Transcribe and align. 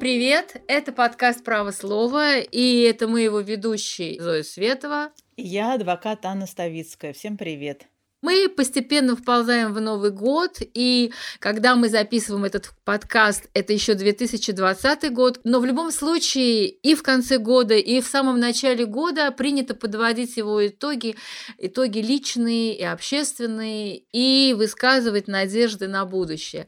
привет! 0.00 0.62
Это 0.66 0.92
подкаст 0.92 1.44
«Право 1.44 1.72
слова», 1.72 2.38
и 2.38 2.80
это 2.80 3.06
мы 3.06 3.20
его 3.20 3.40
ведущие 3.40 4.20
Зоя 4.20 4.42
Светова. 4.42 5.12
Я 5.36 5.74
адвокат 5.74 6.24
Анна 6.24 6.46
Ставицкая. 6.46 7.12
Всем 7.12 7.36
привет! 7.36 7.86
Мы 8.22 8.50
постепенно 8.54 9.16
вползаем 9.16 9.72
в 9.72 9.80
Новый 9.80 10.10
год, 10.10 10.58
и 10.60 11.10
когда 11.38 11.74
мы 11.74 11.88
записываем 11.88 12.44
этот 12.44 12.70
подкаст, 12.84 13.48
это 13.54 13.72
еще 13.72 13.94
2020 13.94 15.10
год, 15.12 15.40
но 15.44 15.58
в 15.58 15.64
любом 15.64 15.90
случае 15.90 16.68
и 16.68 16.94
в 16.94 17.02
конце 17.02 17.38
года, 17.38 17.74
и 17.74 18.02
в 18.02 18.06
самом 18.06 18.38
начале 18.38 18.84
года 18.84 19.30
принято 19.30 19.74
подводить 19.74 20.36
его 20.36 20.66
итоги, 20.66 21.16
итоги 21.56 22.00
личные 22.00 22.76
и 22.76 22.84
общественные, 22.84 24.02
и 24.12 24.54
высказывать 24.54 25.26
надежды 25.26 25.88
на 25.88 26.04
будущее. 26.04 26.66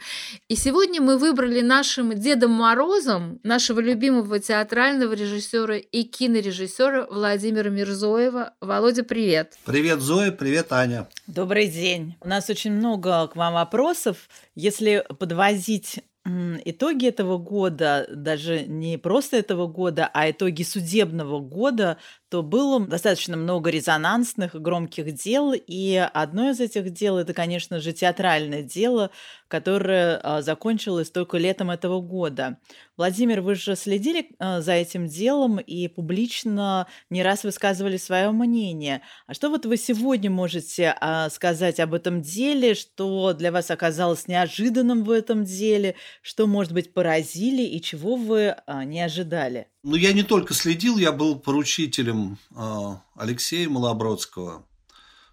И 0.49 0.57
сегодня 0.57 1.03
мы 1.03 1.19
выбрали 1.19 1.61
нашим 1.61 2.15
Дедом 2.19 2.53
Морозом 2.53 3.41
нашего 3.43 3.81
любимого 3.81 4.39
театрального 4.39 5.13
режиссера 5.13 5.77
и 5.77 6.05
кинорежиссера 6.05 7.07
Владимира 7.11 7.69
Мирзоева. 7.69 8.55
Володя, 8.63 9.03
привет! 9.03 9.59
Привет, 9.67 10.01
Зоя, 10.01 10.31
привет, 10.31 10.73
Аня! 10.73 11.09
Добрый 11.43 11.67
день. 11.67 12.15
У 12.21 12.29
нас 12.29 12.49
очень 12.51 12.71
много 12.71 13.27
к 13.27 13.35
вам 13.35 13.55
вопросов. 13.55 14.29
Если 14.55 15.05
подвозить 15.19 15.99
итоги 16.25 17.09
этого 17.09 17.37
года, 17.37 18.07
даже 18.09 18.65
не 18.65 18.97
просто 18.97 19.39
этого 19.39 19.67
года, 19.67 20.09
а 20.15 20.31
итоги 20.31 20.63
судебного 20.63 21.41
года, 21.41 21.99
то 22.33 22.43
было 22.43 22.81
достаточно 22.81 23.37
много 23.37 23.69
резонансных 23.69 24.55
громких 24.55 25.13
дел, 25.13 25.53
и 25.55 25.97
одно 26.15 26.49
из 26.49 26.61
этих 26.61 26.89
дел 26.89 27.19
это, 27.19 27.35
конечно 27.35 27.79
же, 27.79 27.93
театральное 27.93 28.63
дело, 28.63 29.11
которое 29.49 30.19
а, 30.23 30.41
закончилось 30.41 31.11
только 31.11 31.37
летом 31.37 31.71
этого 31.71 32.01
года. 32.01 32.57
Владимир, 32.97 33.43
вы 33.43 33.55
же 33.55 33.77
следили 33.77 34.31
а, 34.39 34.63
за 34.63 34.73
этим 34.73 35.09
делом 35.09 35.59
и 35.59 35.89
публично 35.89 36.87
не 37.11 37.23
раз 37.23 37.45
высказывали 37.45 37.99
свое 37.99 38.31
мнение. 38.31 39.03
А 39.27 39.35
что 39.35 39.51
вот 39.51 39.67
вы 39.67 39.77
сегодня 39.77 40.31
можете 40.31 40.97
а, 41.03 41.29
сказать 41.29 41.81
об 41.81 41.93
этом 41.93 42.23
деле, 42.23 42.73
что 42.73 43.35
для 43.35 43.53
вас 43.53 43.71
оказалось 43.71 44.27
неожиданным 44.27 45.05
в 45.05 45.11
этом 45.11 45.45
деле, 45.45 45.97
что, 46.23 46.47
может 46.47 46.73
быть, 46.73 46.95
поразили 46.95 47.63
и 47.63 47.79
чего 47.83 48.17
вы 48.17 48.57
не 48.87 49.03
ожидали? 49.03 49.69
Ну, 49.85 49.97
я 49.97 50.13
не 50.13 50.23
только 50.23 50.55
следил, 50.55 50.97
я 50.97 51.11
был 51.11 51.39
поручителем 51.39 52.39
э, 52.55 52.97
Алексея 53.17 53.69
Малобродского. 53.69 54.65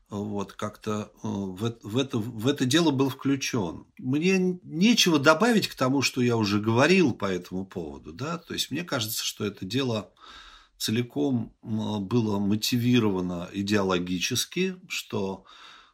Вот, 0.09 0.53
как-то 0.53 1.11
э, 1.21 1.27
в, 1.27 1.77
в, 1.83 1.97
это, 1.99 2.17
в 2.17 2.47
это 2.47 2.65
дело 2.65 2.89
был 2.89 3.09
включен. 3.09 3.85
Мне 3.99 4.59
нечего 4.63 5.19
добавить 5.19 5.67
к 5.67 5.75
тому, 5.75 6.01
что 6.01 6.21
я 6.21 6.35
уже 6.35 6.59
говорил 6.59 7.13
по 7.13 7.25
этому 7.25 7.63
поводу. 7.63 8.11
Да? 8.11 8.39
То 8.39 8.55
есть, 8.55 8.71
мне 8.71 8.83
кажется, 8.83 9.23
что 9.23 9.45
это 9.45 9.65
дело 9.65 10.11
целиком 10.79 11.53
было 11.61 12.39
мотивировано 12.39 13.49
идеологически, 13.53 14.77
что 14.87 15.45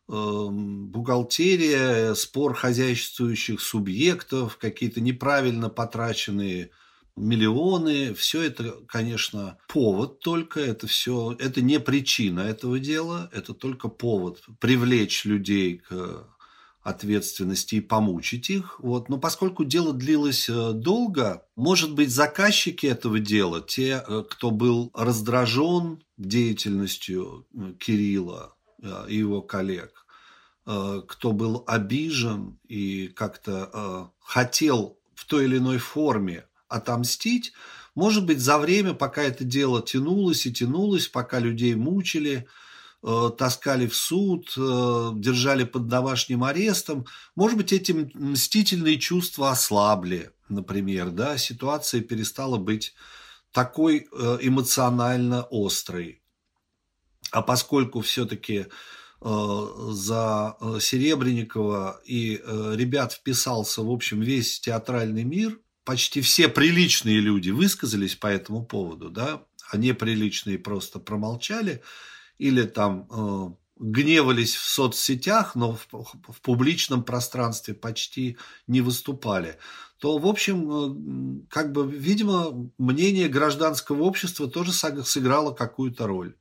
э, 0.08 0.48
бухгалтерия, 0.50 2.14
спор 2.14 2.54
хозяйствующих 2.54 3.60
субъектов, 3.60 4.56
какие-то 4.56 5.02
неправильно 5.02 5.68
потраченные 5.68 6.70
миллионы, 7.16 8.14
все 8.14 8.42
это, 8.42 8.76
конечно, 8.88 9.58
повод 9.68 10.20
только, 10.20 10.60
это 10.60 10.88
все, 10.88 11.36
это 11.40 11.62
не 11.62 11.80
причина 11.80 12.42
этого 12.42 12.80
дела, 12.80 13.30
это 13.34 13.54
только 13.54 13.88
повод 13.88 14.42
привлечь 14.60 15.26
людей 15.26 15.78
к 15.78 16.28
ответственности 16.86 17.76
и 17.76 17.82
помучить 17.82 18.52
их. 18.52 18.80
Вот. 18.80 19.10
Но 19.10 19.18
поскольку 19.18 19.66
дело 19.66 19.92
длилось 19.92 20.48
э, 20.48 20.72
долго, 20.72 21.44
может 21.56 21.96
быть, 21.96 22.12
заказчики 22.12 22.86
этого 22.86 23.20
дела, 23.20 23.60
те, 23.60 24.04
э, 24.08 24.24
кто 24.30 24.52
был 24.52 24.92
раздражен 24.94 26.04
деятельностью 26.18 27.48
э, 27.54 27.74
Кирилла 27.80 28.56
и 29.08 29.16
его 29.18 29.42
коллег, 29.42 30.06
кто 30.64 31.32
был 31.32 31.64
обижен 31.66 32.60
и 32.68 33.08
как-то 33.08 34.12
хотел 34.20 35.00
в 35.16 35.26
той 35.26 35.46
или 35.46 35.58
иной 35.58 35.80
форме 35.80 36.46
отомстить, 36.68 37.54
может 37.96 38.26
быть, 38.26 38.40
за 38.42 38.58
время, 38.58 38.94
пока 38.94 39.24
это 39.24 39.46
дело 39.46 39.82
тянулось 39.82 40.46
и 40.46 40.54
тянулось, 40.54 41.08
пока 41.08 41.40
людей 41.40 41.76
мучили, 41.76 42.46
э, 43.02 43.32
таскали 43.38 43.88
в 43.88 43.96
суд, 43.96 44.54
э, 44.58 45.12
держали 45.16 45.64
под 45.64 45.88
домашним 45.88 46.44
арестом, 46.44 47.06
может 47.36 47.58
быть, 47.58 47.72
эти 47.72 47.94
мстительные 48.14 49.00
чувства 49.00 49.52
ослабли, 49.52 50.32
например, 50.50 51.10
да, 51.10 51.38
ситуация 51.38 52.02
перестала 52.02 52.58
быть 52.58 52.94
такой 53.54 54.08
э, 54.12 54.38
эмоционально 54.42 55.48
острой. 55.50 56.22
А 57.32 57.42
поскольку 57.42 58.02
все-таки 58.02 58.68
за 59.22 60.58
Серебренникова 60.80 62.00
и 62.06 62.36
ребят 62.36 63.14
вписался, 63.14 63.82
в 63.82 63.90
общем, 63.90 64.22
весь 64.22 64.60
театральный 64.60 65.24
мир, 65.24 65.60
почти 65.86 66.22
все 66.22 66.50
приличные 66.50 67.20
люди 67.20 67.52
высказались 67.52 68.16
по 68.16 68.28
этому 68.28 68.66
поводу, 68.66 69.10
да, 69.10 69.44
а 69.70 69.78
неприличные 69.78 70.60
просто 70.60 71.00
промолчали 71.00 71.82
или 72.38 72.64
там 72.64 73.08
э, 73.10 73.56
гневались 73.80 74.56
в 74.56 74.68
соцсетях, 74.68 75.56
но 75.56 75.74
в, 75.74 75.88
в 75.92 76.42
публичном 76.42 77.04
пространстве 77.04 77.74
почти 77.74 78.38
не 78.68 78.82
выступали, 78.82 79.58
то, 80.00 80.18
в 80.18 80.26
общем, 80.28 81.44
э, 81.44 81.46
как 81.50 81.72
бы, 81.72 81.90
видимо, 81.90 82.72
мнение 82.78 83.30
гражданского 83.30 84.04
общества 84.04 84.50
тоже 84.50 84.74
сыграло 84.74 85.54
какую-то 85.54 86.08
роль. 86.08 86.36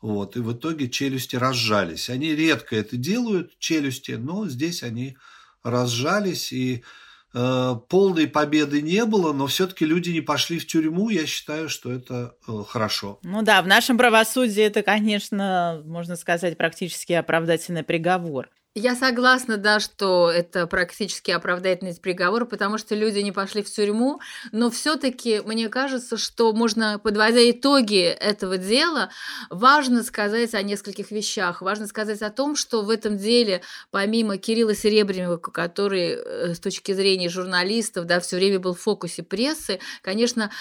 Вот, 0.00 0.36
и 0.36 0.40
в 0.40 0.52
итоге 0.54 0.88
челюсти 0.88 1.36
разжались. 1.36 2.08
Они 2.08 2.34
редко 2.34 2.74
это 2.74 2.96
делают, 2.96 3.58
челюсти, 3.58 4.12
но 4.12 4.48
здесь 4.48 4.82
они 4.82 5.18
разжались, 5.62 6.52
и 6.52 6.84
полной 7.32 8.26
победы 8.26 8.82
не 8.82 9.04
было, 9.04 9.32
но 9.32 9.46
все-таки 9.46 9.84
люди 9.84 10.10
не 10.10 10.20
пошли 10.20 10.58
в 10.58 10.66
тюрьму, 10.66 11.10
я 11.10 11.26
считаю, 11.26 11.68
что 11.68 11.92
это 11.92 12.34
э, 12.48 12.52
хорошо. 12.66 13.18
Ну 13.22 13.42
да, 13.42 13.62
в 13.62 13.66
нашем 13.66 13.96
правосудии 13.96 14.62
это, 14.62 14.82
конечно, 14.82 15.82
можно 15.84 16.16
сказать, 16.16 16.56
практически 16.56 17.12
оправдательный 17.12 17.84
приговор. 17.84 18.48
Я 18.76 18.94
согласна, 18.94 19.56
да, 19.56 19.80
что 19.80 20.30
это 20.30 20.68
практически 20.68 21.32
оправдательный 21.32 21.92
приговор, 22.00 22.46
потому 22.46 22.78
что 22.78 22.94
люди 22.94 23.18
не 23.18 23.32
пошли 23.32 23.64
в 23.64 23.70
тюрьму, 23.70 24.20
но 24.52 24.70
все-таки 24.70 25.40
мне 25.44 25.68
кажется, 25.68 26.16
что 26.16 26.52
можно, 26.52 27.00
подводя 27.00 27.50
итоги 27.50 28.04
этого 28.04 28.58
дела, 28.58 29.10
важно 29.50 30.04
сказать 30.04 30.54
о 30.54 30.62
нескольких 30.62 31.10
вещах. 31.10 31.62
Важно 31.62 31.88
сказать 31.88 32.22
о 32.22 32.30
том, 32.30 32.54
что 32.54 32.82
в 32.82 32.90
этом 32.90 33.18
деле, 33.18 33.62
помимо 33.90 34.36
Кирилла 34.36 34.76
Серебренникова, 34.76 35.38
который 35.38 36.10
э, 36.10 36.54
с 36.54 36.60
точки 36.60 36.92
зрения 36.92 37.28
журналистов, 37.28 38.06
да, 38.06 38.20
все 38.20 38.36
время 38.36 38.60
был 38.60 38.74
в 38.74 38.80
фокусе 38.80 39.24
прессы, 39.24 39.80
конечно, 40.00 40.52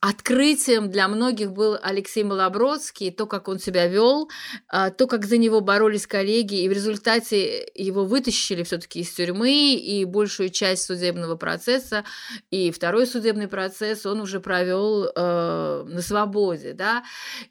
открытием 0.00 0.90
для 0.90 1.06
многих 1.06 1.52
был 1.52 1.76
Алексей 1.82 2.24
Малобродский, 2.24 3.10
то, 3.10 3.26
как 3.26 3.46
он 3.46 3.58
себя 3.58 3.88
вел, 3.88 4.30
а, 4.68 4.88
то, 4.88 5.06
как 5.06 5.26
за 5.26 5.36
него 5.36 5.60
боролись 5.60 6.06
коллеги, 6.06 6.62
и 6.62 6.68
в 6.70 6.72
результате 6.72 7.57
его 7.74 8.04
вытащили 8.04 8.62
все-таки 8.62 9.00
из 9.00 9.10
тюрьмы, 9.10 9.74
и 9.74 10.04
большую 10.04 10.50
часть 10.50 10.84
судебного 10.84 11.36
процесса, 11.36 12.04
и 12.50 12.70
второй 12.70 13.06
судебный 13.06 13.48
процесс 13.48 14.06
он 14.06 14.20
уже 14.20 14.40
провел 14.40 15.04
э, 15.04 15.84
на 15.86 16.02
свободе, 16.02 16.72
да. 16.72 17.04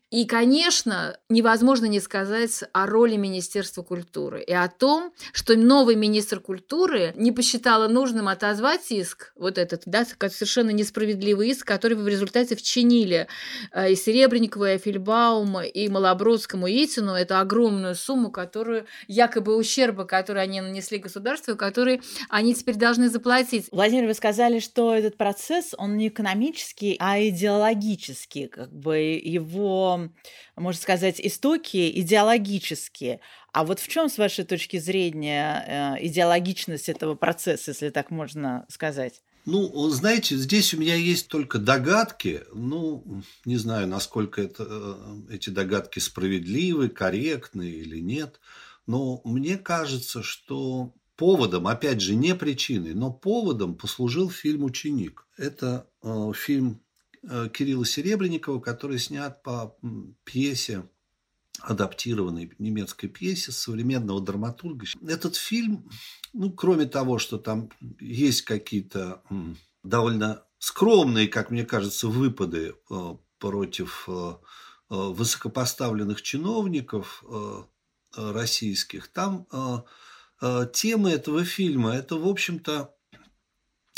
И, 0.09 0.25
конечно, 0.25 1.17
невозможно 1.27 1.85
не 1.85 1.99
сказать 1.99 2.63
о 2.71 2.85
роли 2.85 3.17
Министерства 3.17 3.83
культуры 3.83 4.41
и 4.41 4.53
о 4.53 4.69
том, 4.69 5.11
что 5.33 5.57
новый 5.57 5.95
министр 5.95 6.39
культуры 6.39 7.11
не 7.17 7.33
посчитала 7.33 7.89
нужным 7.89 8.29
отозвать 8.29 8.89
иск, 8.89 9.33
вот 9.35 9.57
этот, 9.57 9.83
да, 9.85 10.05
совершенно 10.05 10.69
несправедливый 10.69 11.49
иск, 11.49 11.67
который 11.67 11.97
в 11.97 12.07
результате 12.07 12.55
вчинили 12.55 13.27
э, 13.73 13.91
и 13.91 13.95
Серебренникову, 13.95 14.65
и 14.65 14.71
Афильбауму, 14.71 15.61
и 15.63 15.89
Малобродскому, 15.89 16.67
и 16.67 16.85
Итину, 16.85 17.11
это 17.11 17.41
огромную 17.41 17.95
сумму, 17.95 18.31
которую 18.31 18.85
якобы 19.07 19.57
ущерба, 19.97 20.05
который 20.05 20.43
они 20.43 20.61
нанесли 20.61 20.97
государству, 20.97 21.55
который 21.55 22.01
они 22.29 22.53
теперь 22.53 22.75
должны 22.75 23.09
заплатить. 23.09 23.67
Владимир, 23.71 24.07
вы 24.07 24.13
сказали, 24.13 24.59
что 24.59 24.93
этот 24.93 25.17
процесс, 25.17 25.73
он 25.77 25.97
не 25.97 26.07
экономический, 26.07 26.95
а 26.99 27.19
идеологический, 27.19 28.47
как 28.47 28.71
бы 28.71 28.97
его 29.23 30.09
можно 30.55 30.81
сказать, 30.81 31.19
истоки 31.19 31.91
идеологические. 32.01 33.19
А 33.53 33.63
вот 33.63 33.79
в 33.79 33.87
чем, 33.87 34.09
с 34.09 34.17
вашей 34.17 34.43
точки 34.43 34.77
зрения, 34.79 35.97
э, 35.99 36.05
идеологичность 36.07 36.89
этого 36.89 37.15
процесса, 37.15 37.71
если 37.71 37.89
так 37.89 38.11
можно 38.11 38.65
сказать? 38.69 39.21
Ну, 39.45 39.89
знаете, 39.89 40.35
здесь 40.35 40.73
у 40.73 40.77
меня 40.77 40.95
есть 40.95 41.29
только 41.29 41.57
догадки. 41.57 42.41
Ну, 42.53 43.23
не 43.45 43.55
знаю, 43.55 43.87
насколько 43.87 44.41
это, 44.41 44.65
э, 44.69 45.35
эти 45.35 45.49
догадки 45.51 45.99
справедливы, 45.99 46.89
корректны 46.89 47.69
или 47.69 47.99
нет. 47.99 48.41
Но 48.87 49.21
мне 49.23 49.57
кажется, 49.57 50.23
что 50.23 50.93
поводом, 51.15 51.67
опять 51.67 52.01
же, 52.01 52.15
не 52.15 52.33
причиной, 52.35 52.93
но 52.93 53.11
поводом 53.11 53.75
послужил 53.75 54.29
фильм 54.29 54.63
«Ученик». 54.63 55.27
Это 55.37 55.89
э, 56.01 56.31
фильм 56.33 56.81
э, 57.23 57.49
Кирилла 57.53 57.85
Серебренникова, 57.85 58.59
который 58.59 58.99
снят 58.99 59.43
по 59.43 59.77
пьесе 60.23 60.89
адаптированной 61.59 62.53
немецкой 62.59 63.07
пьесе 63.07 63.51
современного 63.51 64.21
драматурга. 64.21 64.85
Этот 65.07 65.35
фильм, 65.35 65.89
ну, 66.33 66.51
кроме 66.51 66.85
того, 66.85 67.17
что 67.17 67.37
там 67.37 67.69
есть 67.99 68.43
какие-то 68.43 69.23
довольно 69.83 70.43
скромные, 70.59 71.27
как 71.27 71.51
мне 71.51 71.65
кажется, 71.65 72.07
выпады 72.07 72.75
э, 72.89 73.15
против 73.39 74.05
э, 74.07 74.11
э, 74.89 74.95
высокопоставленных 74.95 76.21
чиновников 76.21 77.23
российских, 78.17 79.07
там 79.07 79.47
темы 80.73 81.11
этого 81.11 81.45
фильма– 81.45 81.95
это, 81.95 82.15
в 82.15 82.27
общем-то, 82.27 82.93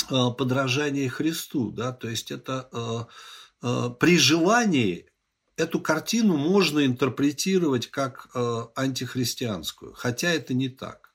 подражание 0.08 1.08
Христу, 1.08 1.70
да, 1.70 1.92
то 1.92 2.08
есть 2.08 2.30
это 2.30 3.08
при 3.60 4.18
желании 4.18 5.10
эту 5.60 5.80
картину 5.80 6.36
можно 6.36 6.84
интерпретировать 6.84 7.90
как 7.90 8.28
э, 8.34 8.62
антихристианскую, 8.74 9.92
хотя 9.92 10.30
это 10.30 10.54
не 10.54 10.68
так. 10.68 11.12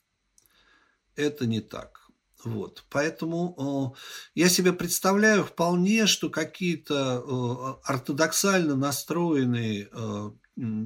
Это 1.16 1.46
не 1.46 1.62
так. 1.62 2.08
Вот. 2.44 2.84
Поэтому 2.90 3.94
э, 3.96 4.40
я 4.40 4.50
себе 4.50 4.72
представляю 4.72 5.44
вполне, 5.44 6.06
что 6.06 6.30
какие-то 6.30 7.24
э, 7.26 7.90
ортодоксально 7.92 8.76
настроенные 8.76 9.90
э, 9.92 10.32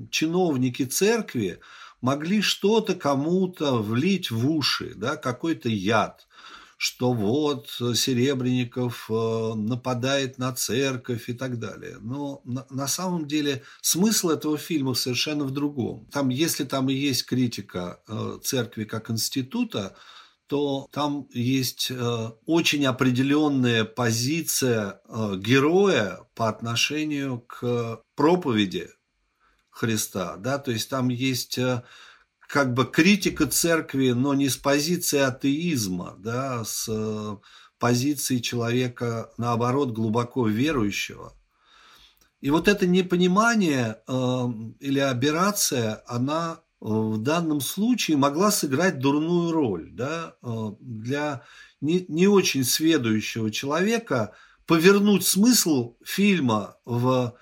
чиновники 0.10 0.86
церкви 0.86 1.60
могли 2.02 2.42
что-то 2.42 2.96
кому-то 2.96 3.82
влить 3.82 4.32
в 4.32 4.50
уши, 4.50 4.94
да, 4.96 5.16
какой-то 5.16 5.70
яд 5.70 6.26
что 6.82 7.12
вот 7.12 7.68
Серебренников 7.68 9.12
э, 9.12 9.54
нападает 9.54 10.38
на 10.38 10.54
церковь 10.54 11.28
и 11.28 11.34
так 11.34 11.60
далее. 11.60 11.98
Но 12.00 12.42
на, 12.46 12.88
самом 12.88 13.28
деле 13.28 13.64
смысл 13.82 14.30
этого 14.30 14.58
фильма 14.58 14.94
совершенно 14.94 15.44
в 15.44 15.52
другом. 15.52 16.08
Там, 16.10 16.30
если 16.30 16.64
там 16.64 16.90
и 16.90 16.94
есть 16.94 17.26
критика 17.26 18.02
э, 18.08 18.40
церкви 18.42 18.86
как 18.86 19.12
института, 19.12 19.98
то 20.48 20.88
там 20.94 21.28
есть 21.34 21.92
э, 21.92 22.30
очень 22.46 22.86
определенная 22.86 23.84
позиция 23.84 25.02
героя 25.36 26.26
по 26.34 26.48
отношению 26.48 27.42
к 27.42 28.02
проповеди 28.16 28.90
Христа, 29.80 30.36
да, 30.38 30.58
то 30.58 30.72
есть 30.72 30.90
там 30.90 31.10
есть 31.10 31.60
как 32.50 32.74
бы 32.74 32.86
критика 32.86 33.46
церкви, 33.46 34.10
но 34.10 34.34
не 34.34 34.50
с 34.50 34.58
позиции 34.58 35.20
атеизма, 35.20 36.16
да, 36.18 36.66
с 36.66 36.88
э, 36.90 37.38
позиции 37.78 38.40
человека, 38.40 39.32
наоборот, 39.38 39.92
глубоко 39.92 40.48
верующего. 40.48 41.34
И 42.42 42.50
вот 42.50 42.68
это 42.68 42.88
непонимание 42.88 44.02
э, 44.08 44.46
или 44.80 45.00
аберрация, 45.00 46.02
она 46.08 46.62
э, 46.82 46.86
в 46.86 47.20
данном 47.20 47.62
случае 47.62 48.18
могла 48.18 48.50
сыграть 48.50 48.98
дурную 48.98 49.52
роль 49.52 49.92
да, 49.92 50.36
э, 50.42 50.72
для 50.80 51.44
не, 51.82 52.06
не 52.08 52.28
очень 52.28 52.64
сведущего 52.64 53.52
человека 53.52 54.34
повернуть 54.66 55.26
смысл 55.26 55.98
фильма 56.04 56.78
в 56.84 57.36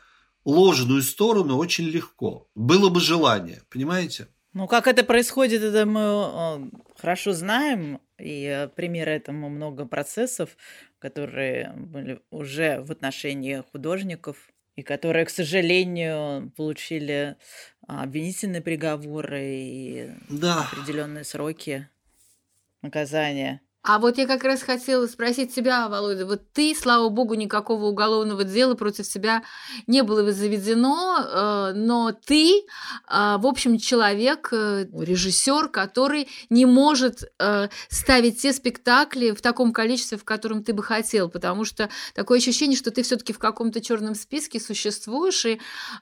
ложную 0.48 1.02
сторону 1.02 1.58
очень 1.58 1.86
легко. 1.86 2.48
Было 2.56 2.90
бы 2.90 3.02
желание, 3.02 3.62
понимаете? 3.70 4.28
Ну, 4.54 4.68
как 4.68 4.88
это 4.88 5.04
происходит, 5.04 5.62
это 5.62 5.86
мы 5.86 6.02
э, 6.02 6.80
хорошо 6.98 7.34
знаем, 7.34 8.00
и 8.18 8.46
э, 8.46 8.68
примеры 8.70 9.12
этому 9.12 9.50
много 9.50 9.86
процессов, 9.86 10.58
которые 11.00 11.74
были 11.76 12.22
уже 12.32 12.82
в 12.82 12.92
отношении 12.92 13.64
художников, 13.72 14.38
и 14.76 14.84
которые, 14.84 15.26
к 15.26 15.30
сожалению, 15.30 16.52
получили 16.56 17.36
обвинительные 17.86 18.62
приговоры 18.62 19.44
и 19.44 20.12
да. 20.30 20.70
определенные 20.72 21.24
сроки 21.24 21.90
наказания. 22.82 23.62
А 23.88 24.00
вот 24.00 24.18
я 24.18 24.28
как 24.28 24.44
раз 24.44 24.64
хотела 24.64 25.08
спросить 25.08 25.56
тебя, 25.56 25.88
Володя, 25.88 26.26
вот 26.26 26.42
ты, 26.52 26.76
слава 26.76 27.08
богу, 27.08 27.36
никакого 27.36 27.86
уголовного 27.86 28.44
дела 28.44 28.76
против 28.76 29.06
себя 29.06 29.44
не 29.88 30.04
было 30.04 30.30
заведено, 30.34 31.20
э, 31.20 31.72
но 31.74 32.12
ты, 32.12 32.60
э, 32.60 32.64
в 33.08 33.48
общем, 33.48 33.78
человек, 33.78 34.50
э, 34.52 34.88
режиссер, 34.92 35.70
который 35.70 36.28
не 36.50 36.66
может 36.66 37.32
ставить 37.90 38.42
те 38.42 38.52
спектакли 38.52 39.32
в 39.32 39.42
таком 39.42 39.72
количестве, 39.72 40.18
в 40.18 40.26
котором 40.26 40.64
ты 40.64 40.74
бы 40.74 40.84
хотел, 40.84 41.30
потому 41.30 41.64
что 41.64 41.90
такое 42.14 42.40
ощущение, 42.40 42.78
что 42.78 42.92
ты 42.92 43.04
все-таки 43.04 43.32
в 43.32 43.40
каком-то 43.40 43.80
черном 43.80 44.16
списке 44.16 44.60
существуешь, 44.60 45.46
и 45.46 45.62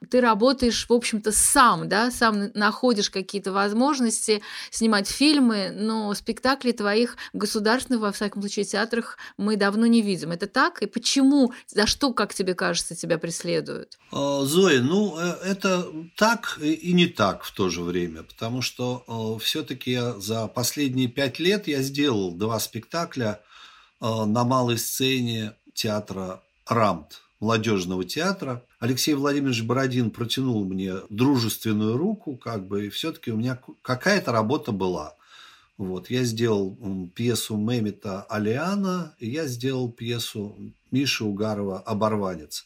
ты 0.10 0.22
работаешь, 0.22 0.88
в 0.90 0.94
общем-то, 0.94 1.32
сам, 1.32 1.88
да, 1.88 2.10
сам 2.10 2.52
находишь 2.54 3.10
какие-то 3.12 3.52
возможности 3.52 4.42
снимать 4.72 5.08
фильмы, 5.08 5.72
но 5.72 6.14
спектакли 6.14 6.72
твоих 6.72 7.18
государственных 7.34 7.75
государственных, 7.76 8.02
во 8.02 8.12
всяком 8.12 8.42
случае, 8.42 8.66
театрах 8.66 9.18
мы 9.38 9.58
давно 9.58 9.86
не 9.86 10.02
видим. 10.02 10.32
Это 10.32 10.48
так? 10.48 10.82
И 10.82 10.86
почему? 10.86 11.54
За 11.68 11.88
что, 11.88 12.14
как 12.14 12.34
тебе 12.34 12.54
кажется, 12.54 12.96
тебя 12.96 13.18
преследуют? 13.18 13.98
А, 14.12 14.44
Зоя, 14.46 14.82
ну, 14.82 15.18
э, 15.20 15.38
это 15.44 15.86
так 16.16 16.60
и 16.62 16.94
не 16.94 17.08
так 17.08 17.44
в 17.44 17.52
то 17.52 17.70
же 17.70 17.82
время, 17.82 18.24
потому 18.24 18.62
что 18.62 19.04
э, 19.08 19.44
все-таки 19.44 20.00
за 20.18 20.48
последние 20.48 21.08
пять 21.08 21.40
лет 21.40 21.68
я 21.68 21.82
сделал 21.82 22.32
два 22.32 22.60
спектакля 22.60 23.42
э, 24.02 24.26
на 24.26 24.44
малой 24.44 24.78
сцене 24.78 25.54
театра 25.74 26.42
«Рамт», 26.68 27.22
молодежного 27.40 28.06
театра. 28.06 28.64
Алексей 28.80 29.14
Владимирович 29.14 29.64
Бородин 29.64 30.12
протянул 30.12 30.66
мне 30.66 30.94
дружественную 31.10 31.98
руку, 31.98 32.38
как 32.38 32.68
бы, 32.68 32.86
и 32.86 32.90
все-таки 32.90 33.32
у 33.32 33.38
меня 33.38 33.60
какая-то 33.82 34.32
работа 34.32 34.72
была. 34.72 35.16
Вот, 35.78 36.10
я 36.10 36.24
сделал 36.24 37.10
пьесу 37.14 37.58
Мемита 37.58 38.24
Алиана, 38.24 39.14
и 39.20 39.30
я 39.30 39.46
сделал 39.48 39.92
пьесу 39.92 40.56
Миши 40.92 41.26
Угарова 41.26 41.80
«Оборванец». 41.80 42.66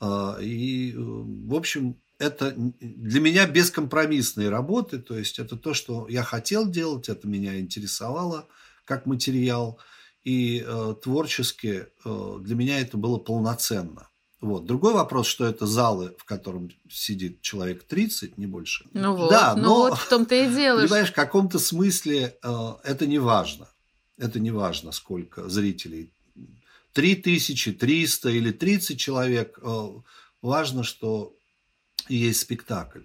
А, 0.00 0.36
и, 0.40 0.94
в 0.96 1.54
общем, 1.54 1.96
это 2.18 2.52
для 2.80 3.20
меня 3.20 3.46
бескомпромиссные 3.46 4.50
работы, 4.50 4.98
то 4.98 5.16
есть 5.16 5.38
это 5.38 5.56
то, 5.56 5.74
что 5.74 6.06
я 6.08 6.22
хотел 6.22 6.68
делать, 6.68 7.08
это 7.08 7.26
меня 7.26 7.58
интересовало 7.58 8.46
как 8.84 9.06
материал, 9.06 9.78
и 10.22 10.62
э, 10.66 10.94
творчески 11.02 11.86
э, 12.04 12.38
для 12.40 12.54
меня 12.54 12.80
это 12.80 12.98
было 12.98 13.18
полноценно. 13.18 14.09
Вот. 14.40 14.64
Другой 14.64 14.94
вопрос, 14.94 15.26
что 15.26 15.46
это 15.46 15.66
залы, 15.66 16.14
в 16.18 16.24
котором 16.24 16.70
сидит 16.90 17.42
человек 17.42 17.84
30, 17.84 18.38
не 18.38 18.46
больше. 18.46 18.86
Ну 18.94 19.14
вот, 19.14 19.30
да, 19.30 19.54
ну 19.54 19.62
но, 19.62 19.74
вот 19.76 19.98
в 19.98 20.08
том-то 20.08 20.34
и 20.34 20.48
дело. 20.48 20.80
Понимаешь, 20.80 21.10
в 21.10 21.14
каком-то 21.14 21.58
смысле 21.58 22.38
э, 22.42 22.72
это 22.84 23.06
не 23.06 23.18
важно. 23.18 23.68
Это 24.16 24.40
не 24.40 24.50
важно, 24.50 24.92
сколько 24.92 25.48
зрителей. 25.48 26.12
3300 26.94 28.30
или 28.30 28.50
30 28.50 28.98
человек. 28.98 29.58
Э, 29.62 29.88
важно, 30.40 30.84
что 30.84 31.36
есть 32.08 32.40
спектакль. 32.40 33.02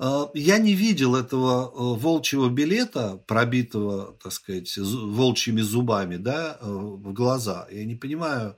Э, 0.00 0.26
я 0.34 0.58
не 0.58 0.74
видел 0.74 1.14
этого 1.14 1.66
э, 1.66 2.00
волчьего 2.00 2.48
билета, 2.48 3.22
пробитого, 3.26 4.16
так 4.22 4.32
сказать, 4.32 4.76
волчьими 4.76 5.60
зубами 5.60 6.16
да, 6.16 6.58
э, 6.60 6.66
в 6.66 7.12
глаза. 7.12 7.68
Я 7.70 7.84
не 7.84 7.94
понимаю, 7.94 8.56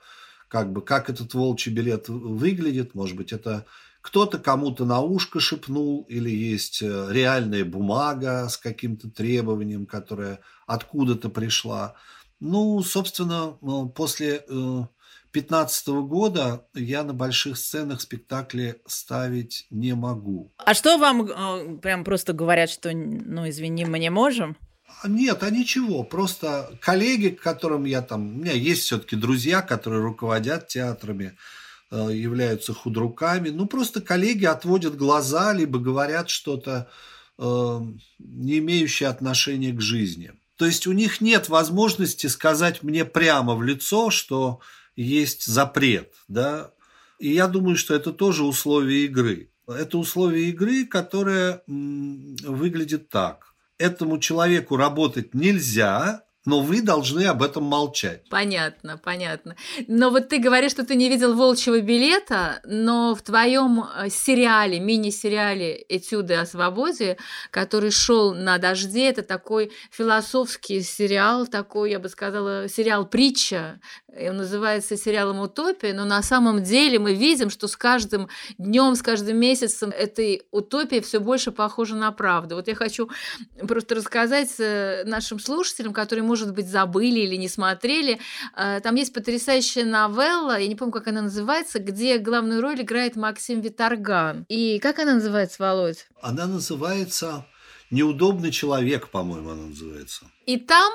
как 0.54 0.72
бы, 0.72 0.82
как 0.82 1.10
этот 1.10 1.34
волчий 1.34 1.72
билет 1.72 2.08
выглядит. 2.08 2.94
Может 2.94 3.16
быть, 3.16 3.32
это 3.32 3.66
кто-то 4.00 4.38
кому-то 4.38 4.84
на 4.84 5.00
ушко 5.00 5.40
шепнул, 5.40 6.06
или 6.08 6.30
есть 6.30 6.80
э, 6.80 7.08
реальная 7.10 7.64
бумага 7.64 8.48
с 8.48 8.56
каким-то 8.56 9.10
требованием, 9.10 9.84
которая 9.84 10.38
откуда-то 10.68 11.28
пришла. 11.28 11.96
Ну, 12.38 12.80
собственно, 12.84 13.58
э, 13.60 13.88
после 13.96 14.44
2015 14.46 15.88
э, 15.88 15.92
года 16.02 16.64
я 16.72 17.02
на 17.02 17.14
больших 17.14 17.58
сценах 17.58 18.00
спектакли 18.00 18.80
ставить 18.86 19.66
не 19.70 19.96
могу. 19.96 20.52
А 20.58 20.74
что 20.74 20.98
вам 20.98 21.80
прям 21.80 22.04
просто 22.04 22.32
говорят, 22.32 22.70
что, 22.70 22.92
ну, 22.92 23.48
извини, 23.48 23.86
мы 23.86 23.98
не 23.98 24.10
можем? 24.10 24.56
Нет, 25.04 25.42
а 25.42 25.50
ничего. 25.50 26.02
Просто 26.02 26.76
коллеги, 26.80 27.28
к 27.28 27.42
которым 27.42 27.84
я 27.84 28.02
там... 28.02 28.36
У 28.36 28.38
меня 28.40 28.52
есть 28.52 28.82
все-таки 28.82 29.16
друзья, 29.16 29.60
которые 29.60 30.02
руководят 30.02 30.68
театрами, 30.68 31.36
э, 31.90 32.08
являются 32.12 32.72
худруками. 32.72 33.50
Ну, 33.50 33.66
просто 33.66 34.00
коллеги 34.00 34.46
отводят 34.46 34.96
глаза, 34.96 35.52
либо 35.52 35.78
говорят 35.78 36.30
что-то, 36.30 36.88
э, 37.38 37.80
не 38.18 38.58
имеющее 38.58 39.08
отношения 39.08 39.72
к 39.72 39.80
жизни. 39.80 40.32
То 40.56 40.66
есть 40.66 40.86
у 40.86 40.92
них 40.92 41.20
нет 41.20 41.48
возможности 41.48 42.28
сказать 42.28 42.82
мне 42.82 43.04
прямо 43.04 43.54
в 43.54 43.62
лицо, 43.62 44.10
что 44.10 44.60
есть 44.96 45.44
запрет. 45.44 46.14
Да? 46.28 46.70
И 47.18 47.32
я 47.32 47.48
думаю, 47.48 47.76
что 47.76 47.94
это 47.94 48.12
тоже 48.12 48.44
условие 48.44 49.04
игры. 49.04 49.50
Это 49.66 49.98
условие 49.98 50.50
игры, 50.50 50.86
которое 50.86 51.62
выглядит 51.66 53.08
так 53.08 53.53
этому 53.78 54.18
человеку 54.18 54.76
работать 54.76 55.34
нельзя, 55.34 56.24
но 56.44 56.60
вы 56.60 56.82
должны 56.82 57.24
об 57.24 57.42
этом 57.42 57.64
молчать. 57.64 58.22
Понятно, 58.28 58.98
понятно. 58.98 59.56
Но 59.86 60.10
вот 60.10 60.28
ты 60.28 60.38
говоришь, 60.38 60.72
что 60.72 60.84
ты 60.84 60.94
не 60.94 61.08
видел 61.08 61.34
«Волчьего 61.34 61.80
билета», 61.80 62.60
но 62.64 63.14
в 63.14 63.22
твоем 63.22 63.84
э, 63.84 64.08
сериале, 64.10 64.78
мини-сериале 64.80 65.84
«Этюды 65.88 66.34
о 66.34 66.46
свободе», 66.46 67.16
который 67.50 67.90
шел 67.90 68.34
на 68.34 68.58
«Дожде», 68.58 69.08
это 69.08 69.22
такой 69.22 69.72
философский 69.90 70.82
сериал, 70.82 71.46
такой, 71.46 71.92
я 71.92 71.98
бы 71.98 72.08
сказала, 72.08 72.68
сериал-притча, 72.68 73.80
он 74.16 74.36
называется 74.36 74.96
сериалом 74.96 75.40
«Утопия», 75.40 75.92
но 75.92 76.04
на 76.04 76.22
самом 76.22 76.62
деле 76.62 76.98
мы 76.98 77.14
видим, 77.14 77.50
что 77.50 77.68
с 77.68 77.76
каждым 77.76 78.28
днем, 78.58 78.94
с 78.94 79.02
каждым 79.02 79.38
месяцем 79.38 79.90
этой 79.90 80.42
утопии 80.50 81.00
все 81.00 81.20
больше 81.20 81.52
похожа 81.52 81.96
на 81.96 82.12
правду. 82.12 82.56
Вот 82.56 82.68
я 82.68 82.74
хочу 82.74 83.08
просто 83.66 83.94
рассказать 83.94 84.50
э, 84.58 85.04
нашим 85.04 85.38
слушателям, 85.38 85.92
которые, 85.92 86.24
может 86.34 86.52
быть, 86.52 86.68
забыли 86.68 87.20
или 87.20 87.36
не 87.36 87.48
смотрели. 87.48 88.18
Э, 88.56 88.80
там 88.80 88.96
есть 88.96 89.14
потрясающая 89.14 89.84
новелла, 89.84 90.58
я 90.58 90.66
не 90.66 90.74
помню, 90.74 90.92
как 90.92 91.06
она 91.06 91.22
называется, 91.22 91.78
где 91.78 92.18
главную 92.18 92.60
роль 92.60 92.82
играет 92.82 93.14
Максим 93.14 93.60
Виторган. 93.60 94.44
И 94.48 94.80
как 94.80 94.98
она 94.98 95.14
называется, 95.14 95.62
Володь? 95.62 96.08
Она 96.20 96.46
называется 96.46 97.46
«Неудобный 97.92 98.50
человек», 98.50 99.10
по-моему, 99.10 99.50
она 99.50 99.66
называется. 99.66 100.26
И 100.46 100.56
там 100.58 100.92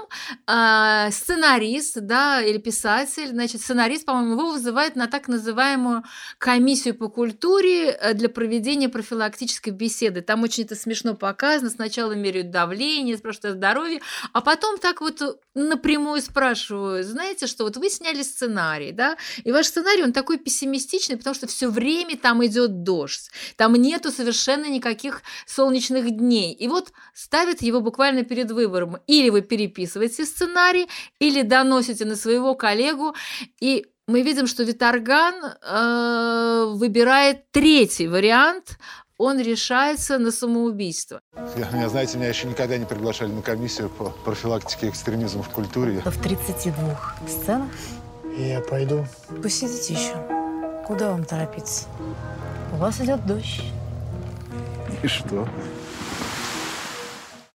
э, 0.47 1.11
сценарист, 1.11 2.01
да, 2.01 2.41
или 2.41 2.57
писатель, 2.57 3.29
значит, 3.29 3.61
сценарист, 3.61 4.05
по-моему, 4.05 4.33
его 4.33 4.51
вызывает 4.51 4.95
на 4.95 5.07
так 5.07 5.27
называемую 5.27 6.03
комиссию 6.37 6.95
по 6.95 7.09
культуре 7.09 7.91
э, 7.91 8.13
для 8.13 8.29
проведения 8.29 8.89
профилактической 8.89 9.71
беседы. 9.71 10.21
Там 10.21 10.43
очень 10.43 10.65
это 10.65 10.75
смешно 10.75 11.15
показано. 11.15 11.69
Сначала 11.69 12.13
меряют 12.13 12.51
давление, 12.51 13.17
спрашивают 13.17 13.55
о 13.55 13.57
здоровье, 13.57 14.01
а 14.33 14.41
потом 14.41 14.77
так 14.77 15.01
вот 15.01 15.21
напрямую 15.55 16.21
спрашивают, 16.21 17.05
знаете, 17.05 17.47
что 17.47 17.63
вот 17.63 17.77
вы 17.77 17.89
сняли 17.89 18.23
сценарий, 18.23 18.91
да, 18.91 19.17
и 19.43 19.51
ваш 19.51 19.67
сценарий, 19.67 20.03
он 20.03 20.13
такой 20.13 20.37
пессимистичный, 20.37 21.17
потому 21.17 21.35
что 21.35 21.47
все 21.47 21.69
время 21.69 22.17
там 22.17 22.45
идет 22.45 22.83
дождь, 22.83 23.29
там 23.55 23.73
нету 23.73 24.11
совершенно 24.11 24.69
никаких 24.69 25.21
солнечных 25.45 26.09
дней. 26.11 26.53
И 26.53 26.67
вот 26.67 26.91
ставят 27.13 27.61
его 27.61 27.81
буквально 27.81 28.23
перед 28.23 28.51
выбором. 28.51 28.97
Или 29.07 29.29
вы 29.29 29.38
вы 29.39 29.47
переписываете 29.47 30.25
сценарий 30.25 30.87
или 31.19 31.41
доносите 31.41 32.05
на 32.05 32.15
своего 32.15 32.55
коллегу, 32.55 33.15
и 33.61 33.85
мы 34.07 34.21
видим, 34.23 34.47
что 34.47 34.63
Виторган 34.63 35.35
э, 35.45 36.65
выбирает 36.75 37.51
третий 37.51 38.07
вариант, 38.07 38.77
он 39.17 39.39
решается 39.39 40.17
на 40.17 40.31
самоубийство. 40.31 41.19
Меня, 41.73 41.89
знаете, 41.89 42.17
меня 42.17 42.29
еще 42.29 42.47
никогда 42.47 42.77
не 42.77 42.85
приглашали 42.85 43.31
на 43.31 43.41
комиссию 43.41 43.89
по 43.89 44.09
профилактике 44.09 44.89
экстремизма 44.89 45.43
в 45.43 45.49
культуре. 45.49 46.01
В 46.05 46.21
32 46.21 47.15
сценах? 47.27 47.69
Я 48.37 48.61
пойду. 48.61 49.05
Посидите 49.43 49.93
еще. 49.93 50.15
Куда 50.87 51.11
вам 51.11 51.25
торопиться? 51.25 51.87
У 52.73 52.77
вас 52.77 53.01
идет 53.01 53.25
дождь. 53.25 53.61
И 55.03 55.07
что? 55.07 55.47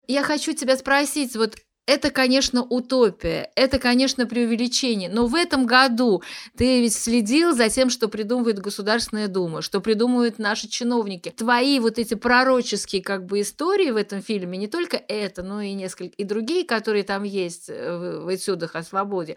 Я 0.07 0.23
хочу 0.23 0.53
тебя 0.53 0.75
спросить, 0.75 1.37
вот 1.37 1.55
это, 1.91 2.09
конечно, 2.09 2.63
утопия, 2.63 3.51
это, 3.55 3.77
конечно, 3.77 4.25
преувеличение, 4.25 5.09
но 5.09 5.27
в 5.27 5.35
этом 5.35 5.65
году 5.65 6.23
ты 6.55 6.79
ведь 6.79 6.95
следил 6.95 7.53
за 7.53 7.67
тем, 7.67 7.89
что 7.89 8.07
придумывает 8.07 8.59
Государственная 8.59 9.27
Дума, 9.27 9.61
что 9.61 9.81
придумывают 9.81 10.39
наши 10.39 10.69
чиновники. 10.69 11.33
Твои 11.35 11.79
вот 11.79 11.99
эти 11.99 12.13
пророческие 12.13 13.01
как 13.01 13.25
бы 13.25 13.41
истории 13.41 13.91
в 13.91 13.97
этом 13.97 14.21
фильме, 14.21 14.57
не 14.57 14.67
только 14.67 14.95
это, 14.95 15.43
но 15.43 15.59
и 15.61 15.73
несколько, 15.73 16.15
и 16.15 16.23
другие, 16.23 16.65
которые 16.65 17.03
там 17.03 17.23
есть 17.23 17.65
э, 17.67 18.19
в 18.23 18.33
этюдах 18.33 18.75
о 18.75 18.83
свободе, 18.83 19.35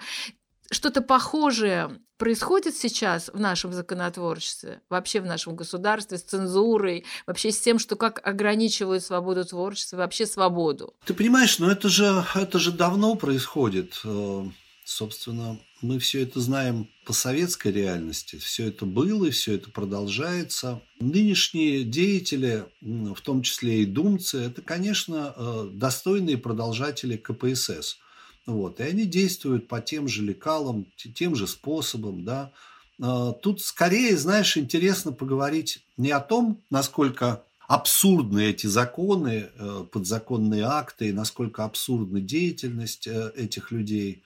что-то 0.71 1.03
похожее 1.03 2.01
происходит 2.17 2.77
сейчас 2.77 3.31
в 3.33 3.41
нашем 3.41 3.73
законотворчестве, 3.73 4.81
вообще 4.89 5.21
в 5.21 5.27
нашем 5.27 5.57
государстве, 5.57 6.19
с 6.19 6.23
цензурой, 6.23 7.05
вообще 7.27 7.51
с 7.51 7.61
тем, 7.61 7.79
что 7.79 7.97
как 7.97 8.27
ограничивают 8.27 9.03
свободу 9.03 9.45
творчества, 9.45 9.99
вообще 9.99 10.27
свободу. 10.27 10.95
Ты 11.05 11.15
понимаешь, 11.15 11.59
но 11.59 11.71
это 11.71 11.89
же, 11.89 12.25
это 12.35 12.59
же 12.59 12.73
давно 12.73 13.17
происходит. 13.17 14.01
Э, 14.05 14.45
собственно, 14.85 15.59
мы 15.83 15.99
все 15.99 16.23
это 16.23 16.41
знаем 16.41 16.89
по 17.05 17.13
советской 17.13 17.73
реальности. 17.73 18.37
Все 18.37 18.69
это 18.69 18.87
было 18.87 19.27
и 19.27 19.31
все 19.31 19.55
это 19.55 19.71
продолжается. 19.71 20.81
Нынешние 21.01 21.83
деятели, 21.83 22.65
в 22.81 23.21
том 23.23 23.43
числе 23.43 23.83
и 23.83 23.87
думцы, 23.87 24.39
это, 24.39 24.63
конечно, 24.63 25.35
э, 25.37 25.69
достойные 25.73 26.39
продолжатели 26.39 27.17
КПСС– 27.17 27.99
вот, 28.47 28.81
и 28.81 28.83
они 28.83 29.07
действуют 29.07 29.69
по 29.69 29.81
тем 29.81 30.09
же 30.09 30.23
лекалам, 30.23 30.87
тем 31.15 31.35
же 31.35 31.47
способом, 31.47 32.25
да. 32.25 32.53
А, 33.01 33.33
тут 33.33 33.61
скорее, 33.63 34.17
знаешь, 34.17 34.57
интересно 34.57 35.13
поговорить 35.13 35.85
не 35.97 36.11
о 36.11 36.21
том, 36.21 36.63
насколько 36.71 37.43
абсурдны 37.67 38.51
эти 38.51 38.67
законы, 38.67 39.49
э, 39.57 39.85
подзаконные 39.91 40.65
акты, 40.65 41.09
и 41.09 41.13
насколько 41.13 41.65
абсурдна 41.65 42.21
деятельность 42.21 43.07
э, 43.07 43.33
этих 43.37 43.73
людей, 43.73 44.23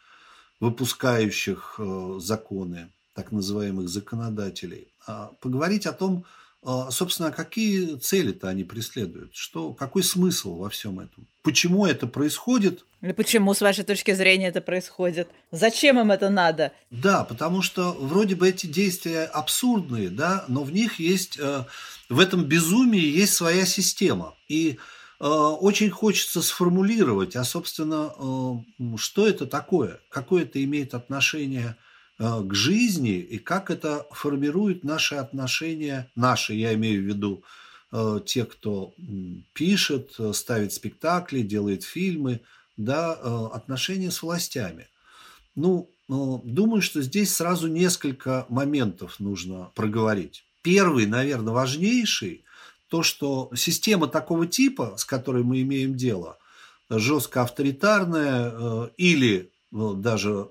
выпускающих 0.60 1.76
э, 1.78 2.18
законы, 2.20 2.90
так 3.14 3.32
называемых 3.32 3.88
законодателей, 3.88 4.88
а 5.06 5.30
поговорить 5.40 5.86
о 5.86 5.92
том, 5.92 6.24
собственно, 6.64 7.30
какие 7.30 7.96
цели-то 7.96 8.48
они 8.48 8.64
преследуют? 8.64 9.34
Что, 9.34 9.72
какой 9.72 10.02
смысл 10.02 10.56
во 10.56 10.68
всем 10.68 11.00
этом? 11.00 11.26
Почему 11.42 11.86
это 11.86 12.06
происходит? 12.06 12.84
Или 13.00 13.12
почему, 13.12 13.54
с 13.54 13.60
вашей 13.60 13.84
точки 13.84 14.12
зрения, 14.12 14.48
это 14.48 14.60
происходит? 14.60 15.28
Зачем 15.52 16.00
им 16.00 16.10
это 16.10 16.30
надо? 16.30 16.72
Да, 16.90 17.24
потому 17.24 17.62
что 17.62 17.92
вроде 17.92 18.34
бы 18.34 18.48
эти 18.48 18.66
действия 18.66 19.24
абсурдные, 19.24 20.10
да, 20.10 20.44
но 20.48 20.64
в 20.64 20.72
них 20.72 20.98
есть, 20.98 21.38
э, 21.38 21.64
в 22.08 22.18
этом 22.18 22.44
безумии 22.44 23.00
есть 23.00 23.34
своя 23.34 23.66
система. 23.66 24.34
И 24.48 24.78
э, 25.20 25.24
очень 25.24 25.90
хочется 25.90 26.42
сформулировать, 26.42 27.36
а, 27.36 27.44
собственно, 27.44 28.12
э, 28.18 28.96
что 28.96 29.28
это 29.28 29.46
такое? 29.46 30.00
Какое 30.08 30.42
это 30.42 30.62
имеет 30.64 30.92
отношение 30.92 31.76
к 31.76 31.87
к 32.18 32.52
жизни 32.52 33.18
и 33.18 33.38
как 33.38 33.70
это 33.70 34.06
формирует 34.10 34.82
наши 34.82 35.14
отношения, 35.14 36.10
наши, 36.16 36.54
я 36.54 36.74
имею 36.74 37.02
в 37.02 37.06
виду, 37.06 37.44
э, 37.92 38.20
те, 38.26 38.44
кто 38.44 38.92
пишет, 39.52 40.14
э, 40.18 40.32
ставит 40.32 40.72
спектакли, 40.72 41.42
делает 41.42 41.84
фильмы, 41.84 42.40
да, 42.76 43.12
отношения 43.12 44.10
с 44.10 44.22
властями. 44.22 44.86
Ну, 45.56 45.90
думаю, 46.08 46.80
что 46.80 47.02
здесь 47.02 47.34
сразу 47.34 47.66
несколько 47.66 48.46
моментов 48.48 49.18
нужно 49.18 49.72
проговорить. 49.74 50.44
Первый, 50.62 51.06
наверное, 51.06 51.52
важнейший, 51.52 52.44
то, 52.88 53.02
что 53.02 53.50
система 53.56 54.06
такого 54.06 54.46
типа, 54.46 54.94
с 54.96 55.04
которой 55.04 55.42
мы 55.42 55.62
имеем 55.62 55.96
дело, 55.96 56.38
жестко 56.88 57.42
авторитарная 57.42 58.90
или 58.96 59.50
даже 59.72 60.48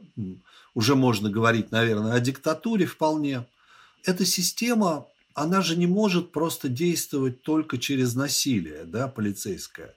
уже 0.78 0.94
можно 0.94 1.28
говорить, 1.32 1.72
наверное, 1.72 2.14
о 2.14 2.20
диктатуре 2.20 2.86
вполне. 2.86 3.48
Эта 4.04 4.26
система, 4.26 5.08
она 5.34 5.64
же 5.64 5.76
не 5.76 5.88
может 5.88 6.32
просто 6.32 6.70
действовать 6.70 7.42
только 7.42 7.80
через 7.80 8.14
насилие, 8.14 8.84
да, 8.84 9.08
полицейское. 9.08 9.96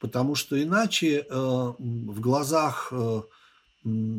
Потому 0.00 0.34
что 0.34 0.60
иначе 0.60 1.18
э, 1.20 1.24
в 1.30 2.20
глазах 2.20 2.88
э, 2.90 3.22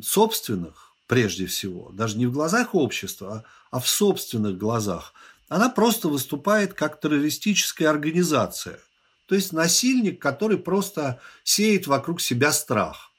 собственных, 0.01 0.93
прежде 1.07 1.45
всего, 1.45 1.91
даже 1.91 2.17
не 2.17 2.25
в 2.25 2.31
глазах 2.31 2.73
общества, 2.73 3.43
а, 3.69 3.77
а 3.77 3.79
в 3.81 3.89
собственных 3.89 4.57
глазах, 4.57 5.13
она 5.49 5.67
просто 5.67 6.07
выступает 6.07 6.73
как 6.73 7.01
террористическая 7.01 7.89
организация. 7.89 8.79
То 9.25 9.35
есть 9.35 9.51
насильник, 9.51 10.21
который 10.21 10.57
просто 10.57 11.19
сеет 11.43 11.85
вокруг 11.85 12.21
себя 12.21 12.53
страх. 12.53 13.10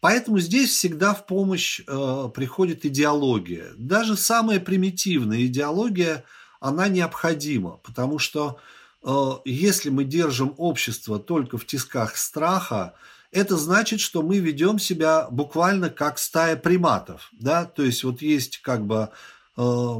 Поэтому 0.00 0.38
здесь 0.38 0.70
всегда 0.70 1.12
в 1.12 1.26
помощь 1.26 1.80
э, 1.86 2.30
приходит 2.34 2.86
идеология. 2.86 3.72
Даже 3.76 4.16
самая 4.16 4.58
примитивная 4.58 5.44
идеология, 5.44 6.24
она 6.58 6.88
необходима, 6.88 7.80
потому 7.82 8.18
что 8.18 8.58
э, 9.02 9.30
если 9.44 9.90
мы 9.90 10.04
держим 10.04 10.54
общество 10.56 11.18
только 11.18 11.58
в 11.58 11.66
тисках 11.66 12.16
страха, 12.16 12.94
это 13.30 13.56
значит, 13.56 14.00
что 14.00 14.22
мы 14.22 14.38
ведем 14.38 14.78
себя 14.78 15.28
буквально 15.30 15.90
как 15.90 16.18
стая 16.18 16.56
приматов. 16.56 17.28
Да? 17.32 17.66
То 17.66 17.82
есть 17.82 18.02
вот 18.02 18.22
есть 18.22 18.58
как 18.62 18.86
бы 18.86 19.10
э, 19.56 19.94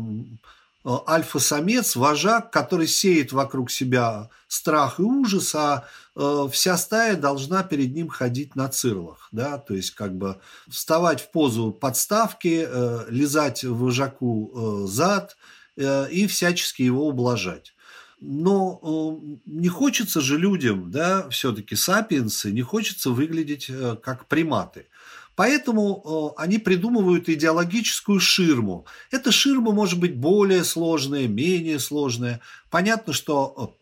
альфа-самец, 0.84 1.96
вожак, 1.96 2.50
который 2.50 2.86
сеет 2.86 3.32
вокруг 3.32 3.70
себя 3.70 4.30
страх 4.48 4.98
и 4.98 5.02
ужас, 5.02 5.54
а 5.54 5.86
э, 6.16 6.48
вся 6.50 6.76
стая 6.76 7.16
должна 7.16 7.62
перед 7.62 7.94
ним 7.94 8.08
ходить 8.08 8.56
на 8.56 8.68
цирлах, 8.68 9.28
да, 9.32 9.58
то 9.58 9.74
есть 9.74 9.90
как 9.92 10.16
бы 10.16 10.40
вставать 10.68 11.20
в 11.20 11.30
позу 11.30 11.70
подставки, 11.72 12.66
э, 12.66 13.04
лизать 13.08 13.64
вожаку 13.64 14.86
зад 14.86 15.36
и 15.76 16.26
всячески 16.28 16.82
его 16.82 17.08
ублажать. 17.08 17.74
но 18.20 18.78
э, 18.82 19.38
не 19.46 19.68
хочется 19.68 20.20
же 20.20 20.36
людям, 20.36 20.90
да, 20.90 21.28
все-таки 21.30 21.74
сапиенсы, 21.74 22.52
не 22.52 22.62
хочется 22.62 23.10
выглядеть 23.10 23.66
э, 23.70 23.96
как 24.02 24.26
приматы. 24.26 24.86
Поэтому 25.40 26.34
э, 26.36 26.42
они 26.42 26.58
придумывают 26.58 27.30
идеологическую 27.30 28.20
ширму. 28.20 28.84
Эта 29.10 29.32
ширма 29.32 29.72
может 29.72 29.98
быть 29.98 30.14
более 30.14 30.64
сложная, 30.64 31.28
менее 31.28 31.78
сложная. 31.78 32.42
Понятно, 32.68 33.14
что 33.14 33.78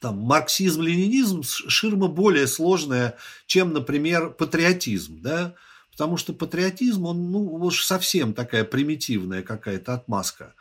там, 0.00 0.16
марксизм, 0.16 0.80
ленинизм, 0.80 1.42
ширма 1.42 2.08
более 2.08 2.46
сложная, 2.46 3.18
чем, 3.44 3.74
например, 3.74 4.30
патриотизм, 4.30 5.20
да, 5.20 5.52
потому 5.92 6.16
что 6.16 6.32
патриотизм, 6.32 7.04
он, 7.04 7.30
ну, 7.30 7.44
уж 7.44 7.84
совсем 7.84 8.32
такая 8.32 8.64
примитивная 8.64 9.42
какая-то 9.42 9.92
отмазка. 9.92 10.54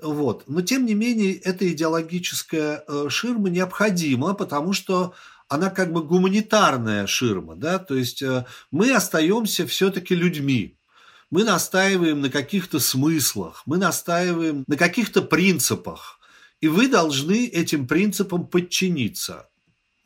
Вот. 0.00 0.44
Но, 0.46 0.62
тем 0.62 0.86
не 0.86 0.94
менее, 0.94 1.34
эта 1.34 1.68
идеологическая 1.72 2.84
э, 2.86 3.06
ширма 3.08 3.50
необходима, 3.50 4.34
потому 4.34 4.72
что 4.72 5.14
она 5.54 5.70
как 5.70 5.92
бы 5.92 6.02
гуманитарная 6.02 7.06
ширма, 7.06 7.54
да, 7.54 7.78
то 7.78 7.94
есть 7.94 8.22
э, 8.22 8.44
мы 8.72 8.92
остаемся 8.92 9.66
все-таки 9.66 10.14
людьми, 10.14 10.76
мы 11.30 11.44
настаиваем 11.44 12.20
на 12.20 12.28
каких-то 12.28 12.80
смыслах, 12.80 13.62
мы 13.64 13.78
настаиваем 13.78 14.64
на 14.66 14.76
каких-то 14.76 15.22
принципах, 15.22 16.18
и 16.60 16.66
вы 16.66 16.88
должны 16.88 17.46
этим 17.46 17.86
принципам 17.86 18.46
подчиниться. 18.48 19.48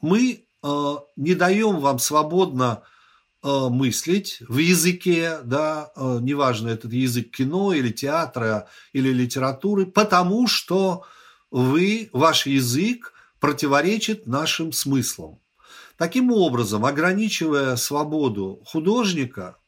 Мы 0.02 0.44
э, 0.62 0.94
не 1.16 1.34
даем 1.34 1.80
вам 1.80 1.98
свободно 1.98 2.82
э, 3.42 3.48
мыслить 3.70 4.42
в 4.48 4.58
языке, 4.58 5.38
да, 5.44 5.90
э, 5.96 6.18
неважно, 6.20 6.68
этот 6.68 6.92
язык 6.92 7.30
кино 7.30 7.72
или 7.72 7.90
театра 7.90 8.68
или 8.92 9.10
литературы, 9.12 9.86
потому 9.86 10.46
что 10.46 11.04
вы, 11.50 12.10
ваш 12.12 12.46
язык 12.46 13.14
противоречит 13.40 14.26
нашим 14.26 14.72
смыслам. 14.72 15.40
Таким 15.96 16.32
образом, 16.32 16.84
ограничивая 16.84 17.76
свободу 17.76 18.62
художника, 18.66 19.58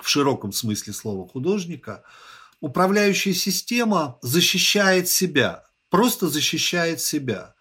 в 0.00 0.08
широком 0.08 0.52
смысле 0.52 0.92
слова 0.92 1.26
художника, 1.26 2.04
управляющая 2.60 3.32
система 3.32 4.18
защищает 4.22 5.08
себя, 5.08 5.64
просто 5.90 6.28
защищает 6.28 7.00
себя. 7.00 7.54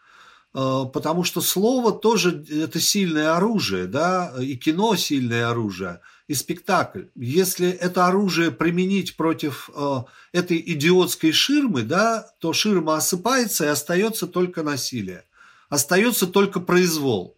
Э, 0.53 0.83
потому 0.91 1.23
что 1.23 1.41
слово 1.41 1.91
тоже 1.91 2.45
это 2.49 2.79
сильное 2.79 3.35
оружие, 3.35 3.85
да, 3.85 4.33
и 4.39 4.55
кино 4.55 4.95
сильное 4.95 5.49
оружие, 5.49 6.01
и 6.27 6.33
спектакль. 6.33 7.03
Если 7.15 7.69
это 7.69 8.07
оружие 8.07 8.51
применить 8.51 9.15
против 9.15 9.69
э, 9.73 10.03
этой 10.33 10.61
идиотской 10.65 11.31
ширмы, 11.31 11.83
да, 11.83 12.29
то 12.39 12.53
ширма 12.53 12.97
осыпается 12.97 13.65
и 13.65 13.69
остается 13.69 14.27
только 14.27 14.61
насилие, 14.63 15.23
остается 15.69 16.27
только 16.27 16.59
произвол. 16.59 17.37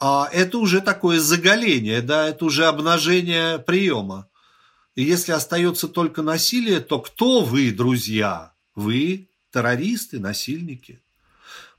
А 0.00 0.28
это 0.32 0.58
уже 0.58 0.80
такое 0.80 1.20
заголение, 1.20 2.00
да, 2.00 2.28
это 2.28 2.46
уже 2.46 2.66
обнажение 2.66 3.58
приема. 3.58 4.26
И 4.94 5.02
если 5.02 5.32
остается 5.32 5.86
только 5.86 6.22
насилие, 6.22 6.80
то 6.80 6.98
кто 6.98 7.42
вы, 7.42 7.70
друзья? 7.70 8.52
Вы 8.74 9.28
террористы, 9.52 10.18
насильники. 10.18 11.00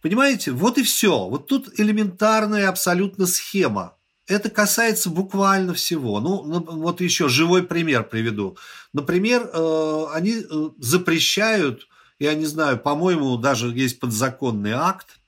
Понимаете, 0.02 0.52
вот 0.52 0.78
и 0.78 0.84
все. 0.84 1.28
Вот 1.28 1.48
тут 1.48 1.80
элементарная 1.80 2.70
абсолютно 2.70 3.26
схема. 3.26 3.96
Это 4.26 4.50
касается 4.50 5.10
буквально 5.10 5.74
всего. 5.74 6.20
Ну, 6.22 6.44
вот 6.44 7.02
еще 7.02 7.28
живой 7.28 7.64
пример 7.64 8.04
приведу. 8.06 8.58
Например, 8.94 9.50
э, 9.52 10.06
они 10.14 10.38
э, 10.38 10.70
запрещают, 10.78 11.88
я 12.20 12.34
не 12.34 12.46
знаю, 12.46 12.80
по-моему, 12.80 13.36
даже 13.38 13.68
есть 13.68 14.00
подзаконный 14.00 14.72
акт, 14.72 15.20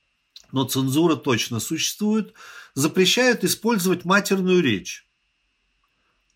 но 0.53 0.63
цензура 0.63 1.17
точно 1.17 1.59
существует, 1.59 2.33
запрещают 2.73 3.43
использовать 3.43 4.05
матерную 4.05 4.61
речь 4.61 5.05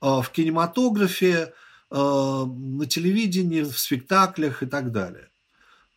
э, 0.02 0.06
в 0.06 0.30
кинематографе, 0.32 1.54
на 1.92 2.86
телевидении, 2.88 3.64
в 3.64 3.76
спектаклях 3.80 4.62
и 4.62 4.68
так 4.68 4.92
далее. 4.92 5.30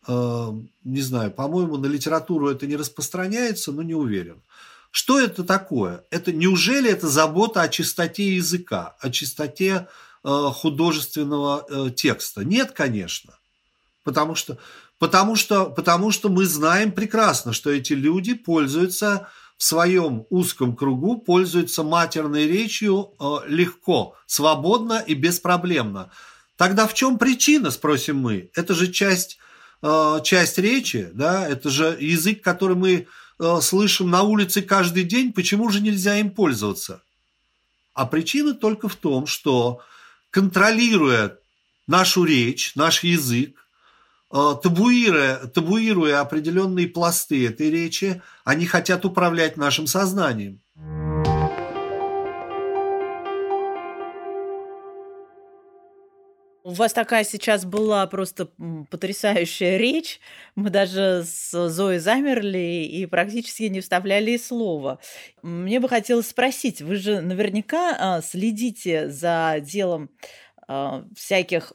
Не 0.08 1.00
знаю, 1.02 1.30
по-моему, 1.30 1.76
на 1.76 1.84
литературу 1.84 2.48
это 2.48 2.66
не 2.66 2.76
распространяется, 2.76 3.72
но 3.72 3.82
не 3.82 3.94
уверен. 3.94 4.42
Что 4.92 5.18
это 5.18 5.42
такое? 5.42 6.04
Это 6.10 6.32
неужели 6.32 6.88
это 6.88 7.08
забота 7.08 7.62
о 7.62 7.68
чистоте 7.68 8.36
языка, 8.36 8.94
о 9.00 9.10
чистоте 9.10 9.88
э, 10.22 10.28
художественного 10.54 11.66
э, 11.68 11.90
текста? 11.90 12.44
Нет, 12.44 12.70
конечно. 12.70 13.34
Потому 14.04 14.36
что, 14.36 14.58
потому, 15.00 15.34
что, 15.34 15.66
потому 15.66 16.12
что 16.12 16.28
мы 16.28 16.44
знаем 16.44 16.92
прекрасно, 16.92 17.52
что 17.52 17.70
эти 17.70 17.94
люди 17.94 18.34
пользуются 18.34 19.28
в 19.56 19.64
своем 19.64 20.26
узком 20.30 20.76
кругу, 20.76 21.18
пользуются 21.18 21.82
матерной 21.82 22.46
речью 22.46 23.14
легко, 23.46 24.16
свободно 24.26 25.02
и 25.04 25.14
беспроблемно. 25.14 26.10
Тогда 26.56 26.86
в 26.86 26.94
чем 26.94 27.18
причина, 27.18 27.70
спросим 27.70 28.18
мы? 28.18 28.50
Это 28.54 28.74
же 28.74 28.92
часть 28.92 29.38
Э, 29.82 30.20
часть 30.22 30.58
речи, 30.58 31.10
да, 31.12 31.46
это 31.46 31.68
же 31.68 31.96
язык, 31.98 32.40
который 32.40 32.76
мы 32.76 33.08
э, 33.42 33.60
слышим 33.60 34.08
на 34.08 34.22
улице 34.22 34.62
каждый 34.62 35.04
день, 35.04 35.32
почему 35.32 35.68
же 35.68 35.80
нельзя 35.80 36.16
им 36.18 36.30
пользоваться? 36.30 37.02
А 37.92 38.06
причина 38.06 38.54
только 38.54 38.88
в 38.88 38.96
том, 38.96 39.26
что 39.26 39.80
контролируя 40.30 41.36
нашу 41.86 42.24
речь, 42.24 42.74
наш 42.74 43.04
язык, 43.04 43.68
э, 44.32 44.54
табуируя, 44.62 45.36
табуируя 45.48 46.20
определенные 46.20 46.88
пласты 46.88 47.46
этой 47.46 47.70
речи, 47.70 48.22
они 48.44 48.64
хотят 48.64 49.04
управлять 49.04 49.58
нашим 49.58 49.86
сознанием. 49.86 50.61
У 56.72 56.74
вас 56.74 56.94
такая 56.94 57.22
сейчас 57.22 57.66
была 57.66 58.06
просто 58.06 58.48
потрясающая 58.90 59.76
речь. 59.76 60.20
Мы 60.54 60.70
даже 60.70 61.22
с 61.22 61.68
Зоей 61.68 61.98
замерли 61.98 62.86
и 62.86 63.04
практически 63.04 63.64
не 63.64 63.82
вставляли 63.82 64.38
слова. 64.38 64.98
Мне 65.42 65.80
бы 65.80 65.88
хотелось 65.90 66.28
спросить, 66.28 66.80
вы 66.80 66.96
же 66.96 67.20
наверняка 67.20 67.94
а, 67.98 68.22
следите 68.22 69.10
за 69.10 69.56
делом 69.60 70.08
а, 70.66 71.04
всяких 71.14 71.74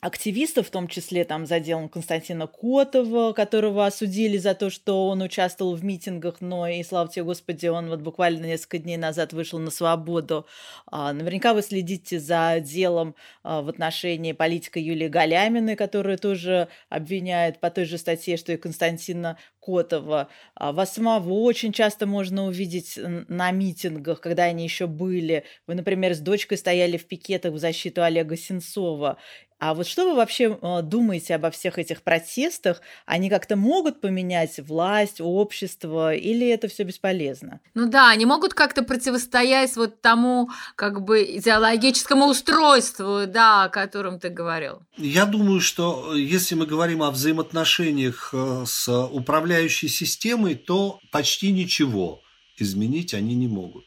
активистов, 0.00 0.68
в 0.68 0.70
том 0.70 0.88
числе 0.88 1.24
там 1.24 1.44
за 1.46 1.60
делом 1.60 1.88
Константина 1.88 2.46
Котова, 2.46 3.32
которого 3.32 3.84
осудили 3.84 4.38
за 4.38 4.54
то, 4.54 4.70
что 4.70 5.08
он 5.08 5.20
участвовал 5.20 5.74
в 5.74 5.84
митингах, 5.84 6.40
но 6.40 6.66
и, 6.66 6.82
слава 6.82 7.10
тебе, 7.10 7.24
Господи, 7.24 7.66
он 7.66 7.90
вот 7.90 8.00
буквально 8.00 8.46
несколько 8.46 8.78
дней 8.78 8.96
назад 8.96 9.34
вышел 9.34 9.58
на 9.58 9.70
свободу. 9.70 10.46
А, 10.86 11.12
наверняка 11.12 11.52
вы 11.52 11.60
следите 11.60 12.18
за 12.18 12.60
делом 12.60 13.14
а, 13.42 13.60
в 13.60 13.68
отношении 13.68 14.32
политика 14.32 14.80
Юлии 14.80 15.08
Галяминой, 15.08 15.76
которая 15.76 16.16
тоже 16.16 16.68
обвиняет 16.88 17.60
по 17.60 17.70
той 17.70 17.84
же 17.84 17.98
статье, 17.98 18.38
что 18.38 18.52
и 18.52 18.56
Константина 18.56 19.36
Котова. 19.60 20.28
А, 20.54 20.72
вас 20.72 20.94
самого 20.94 21.30
очень 21.42 21.72
часто 21.72 22.06
можно 22.06 22.46
увидеть 22.46 22.98
на 23.28 23.50
митингах, 23.50 24.22
когда 24.22 24.44
они 24.44 24.64
еще 24.64 24.86
были. 24.86 25.44
Вы, 25.66 25.74
например, 25.74 26.14
с 26.14 26.20
дочкой 26.20 26.56
стояли 26.56 26.96
в 26.96 27.06
пикетах 27.06 27.52
в 27.52 27.58
защиту 27.58 28.02
Олега 28.02 28.38
Сенцова. 28.38 29.18
А 29.60 29.74
вот 29.74 29.86
что 29.86 30.08
вы 30.08 30.16
вообще 30.16 30.58
э, 30.60 30.80
думаете 30.82 31.34
обо 31.34 31.50
всех 31.50 31.78
этих 31.78 32.00
протестах? 32.00 32.80
Они 33.04 33.28
как-то 33.28 33.56
могут 33.56 34.00
поменять 34.00 34.58
власть, 34.58 35.20
общество, 35.20 36.14
или 36.14 36.48
это 36.48 36.66
все 36.68 36.82
бесполезно? 36.84 37.60
Ну 37.74 37.86
да, 37.86 38.08
они 38.08 38.24
могут 38.24 38.54
как-то 38.54 38.82
противостоять 38.82 39.76
вот 39.76 40.00
тому 40.00 40.48
как 40.76 41.02
бы 41.02 41.22
идеологическому 41.24 42.24
устройству, 42.28 43.26
да, 43.26 43.64
о 43.64 43.68
котором 43.68 44.18
ты 44.18 44.30
говорил. 44.30 44.80
Я 44.96 45.26
думаю, 45.26 45.60
что 45.60 46.14
э, 46.14 46.18
если 46.18 46.54
мы 46.54 46.64
говорим 46.64 47.02
о 47.02 47.10
взаимоотношениях 47.10 48.30
э, 48.32 48.64
с 48.66 48.88
управляющей 48.90 49.90
системой, 49.90 50.54
то 50.54 51.00
почти 51.12 51.52
ничего 51.52 52.22
изменить 52.56 53.12
они 53.12 53.34
не 53.34 53.46
могут 53.46 53.84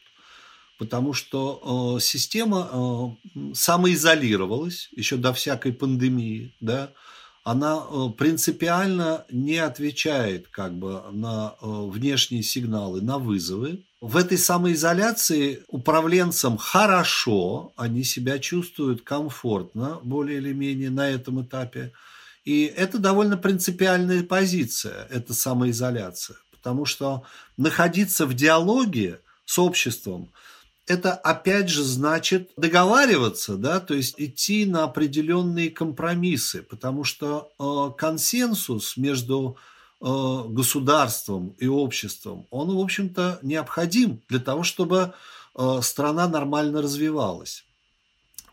потому 0.78 1.12
что 1.12 1.96
э, 1.96 2.00
система 2.00 2.68
э, 2.72 3.54
самоизолировалась 3.54 4.88
еще 4.92 5.16
до 5.16 5.32
всякой 5.32 5.72
пандемии, 5.72 6.54
да, 6.60 6.90
она 7.44 7.78
э, 7.78 8.08
принципиально 8.16 9.24
не 9.30 9.58
отвечает 9.58 10.48
как 10.48 10.74
бы 10.74 11.02
на 11.12 11.54
внешние 11.60 12.42
сигналы, 12.42 13.02
на 13.02 13.18
вызовы. 13.18 13.84
В 14.00 14.16
этой 14.16 14.36
самоизоляции 14.36 15.62
управленцам 15.68 16.56
хорошо, 16.58 17.72
они 17.76 18.04
себя 18.04 18.38
чувствуют 18.38 19.02
комфортно, 19.02 20.00
более 20.02 20.38
или 20.38 20.52
менее 20.52 20.90
на 20.90 21.08
этом 21.08 21.42
этапе. 21.42 21.92
И 22.44 22.64
это 22.64 22.98
довольно 22.98 23.38
принципиальная 23.38 24.22
позиция, 24.22 25.06
эта 25.10 25.32
самоизоляция, 25.32 26.36
потому 26.50 26.84
что 26.84 27.22
находиться 27.56 28.26
в 28.26 28.34
диалоге 28.34 29.20
с 29.46 29.58
обществом– 29.58 30.30
это 30.86 31.12
опять 31.12 31.68
же 31.68 31.82
значит 31.82 32.50
договариваться, 32.56 33.56
да, 33.56 33.80
то 33.80 33.94
есть 33.94 34.14
идти 34.18 34.66
на 34.66 34.84
определенные 34.84 35.70
компромиссы, 35.70 36.62
потому 36.62 37.04
что 37.04 37.52
э, 37.58 37.98
консенсус 37.98 38.96
между 38.96 39.56
э, 40.00 40.04
государством 40.04 41.56
и 41.58 41.66
обществом, 41.66 42.46
он, 42.50 42.74
в 42.76 42.80
общем-то, 42.80 43.38
необходим 43.42 44.20
для 44.28 44.40
того, 44.40 44.62
чтобы 44.62 45.14
страна 45.82 46.26
нормально 46.26 46.82
развивалась. 46.82 47.64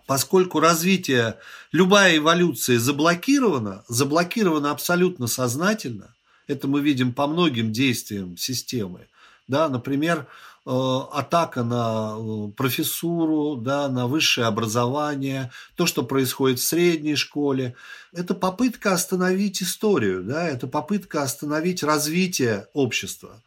Поскольку 0.06 0.60
развитие, 0.60 1.39
любая 1.72 2.17
эволюция 2.17 2.78
заблокирована, 2.78 3.84
заблокирована 3.88 4.70
абсолютно 4.70 5.26
сознательно, 5.26 6.13
это 6.46 6.67
мы 6.67 6.82
видим 6.82 7.12
по 7.12 7.26
многим 7.26 7.72
действиям 7.72 8.38
системы. 8.38 9.08
Да, 9.48 9.67
например, 9.67 10.28
Э, 10.28 10.50
атака 10.65 11.63
на 11.63 12.15
э, 12.17 12.52
профессуру, 12.56 13.56
да, 13.56 13.89
на 13.89 14.08
высшее 14.08 14.45
образование, 14.45 15.52
то, 15.76 15.88
что 15.88 16.04
происходит 16.04 16.60
в 16.60 16.63
средней 16.63 17.15
школе. 17.15 17.76
Это 18.13 18.36
попытка 18.36 18.93
остановить 18.93 19.63
историю, 19.63 20.24
да, 20.24 20.47
это 20.47 20.67
попытка 20.67 21.24
остановить 21.24 21.82
развитие 21.82 22.67
общества. 22.74 23.41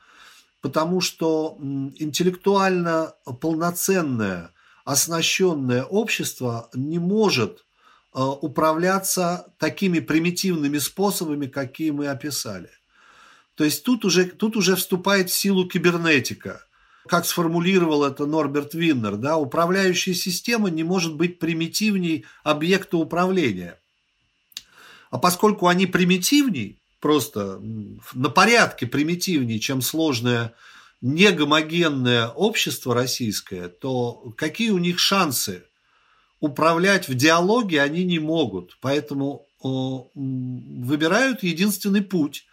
Потому 0.61 1.01
что 1.01 1.57
интеллектуально 1.61 3.15
полноценное, 3.41 4.51
оснащенное 4.85 5.85
общество 5.85 6.69
не 6.75 6.99
может 6.99 7.65
э, 8.13 8.21
управляться 8.21 9.47
такими 9.59 10.01
примитивными 10.01 10.79
способами, 10.79 11.47
какие 11.47 11.93
мы 11.93 12.09
описали. 12.09 12.71
То 13.55 13.63
есть 13.63 13.85
тут 13.85 14.05
уже, 14.05 14.25
тут 14.25 14.57
уже 14.57 14.75
вступает 14.75 15.31
в 15.31 15.35
силу 15.35 15.69
кибернетика– 15.69 16.65
как 17.07 17.27
сформулировал 17.27 18.05
это 18.05 18.27
Норберт 18.27 18.75
Виннер, 18.75 19.17
да, 19.17 19.37
управляющая 19.37 20.15
система 20.15 20.71
не 20.71 20.83
может 20.85 21.17
быть 21.17 21.39
примитивней 21.39 22.25
объекта 22.43 22.97
управления. 22.97 23.79
А 25.11 25.19
поскольку 25.19 25.69
они 25.69 25.87
примитивней, 25.87 26.81
просто 27.01 27.61
на 28.15 28.31
порядке 28.31 28.87
примитивнее, 28.87 29.61
чем 29.61 29.83
сложное 29.83 30.55
негомогенное 31.03 32.29
общество 32.29 32.95
российское, 32.95 33.69
то 33.69 34.33
какие 34.37 34.71
у 34.71 34.79
них 34.79 34.99
шансы 34.99 35.65
управлять 36.41 37.09
в 37.09 37.15
диалоге 37.15 37.83
они 37.83 38.05
не 38.05 38.19
могут. 38.19 38.79
Поэтому 38.81 39.47
выбирают 39.63 41.43
единственный 41.43 42.03
путь, 42.03 42.47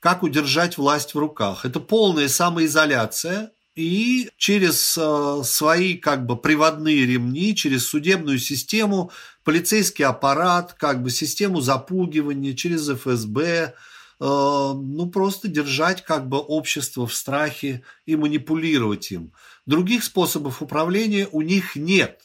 как 0.00 0.22
удержать 0.22 0.76
власть 0.76 1.14
в 1.14 1.18
руках. 1.18 1.64
Это 1.64 1.80
полная 1.80 2.28
самоизоляция– 2.28 3.50
и 3.74 4.30
через 4.36 4.96
э, 4.96 5.42
свои 5.44 5.96
как 5.96 6.26
бы 6.26 6.36
приводные 6.36 7.06
ремни, 7.06 7.56
через 7.56 7.86
судебную 7.86 8.38
систему, 8.38 9.10
полицейский 9.42 10.04
аппарат, 10.04 10.74
как 10.74 11.02
бы 11.02 11.10
систему 11.10 11.60
запугивания, 11.60 12.54
через 12.54 12.88
ФСБ, 12.88 13.42
э, 13.42 13.72
ну 14.20 15.10
просто 15.10 15.48
держать 15.48 16.04
как 16.04 16.28
бы 16.28 16.38
общество 16.38 17.06
в 17.06 17.14
страхе 17.14 17.82
и 18.06 18.14
манипулировать 18.14 19.10
им. 19.10 19.32
Других 19.66 20.04
способов 20.04 20.62
управления 20.62 21.28
у 21.32 21.42
них 21.42 21.74
нет. 21.74 22.20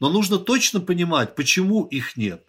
Но 0.00 0.08
нужно 0.10 0.38
точно 0.38 0.80
понимать, 0.80 1.34
почему 1.34 1.84
их 1.84 2.16
нет. 2.16 2.44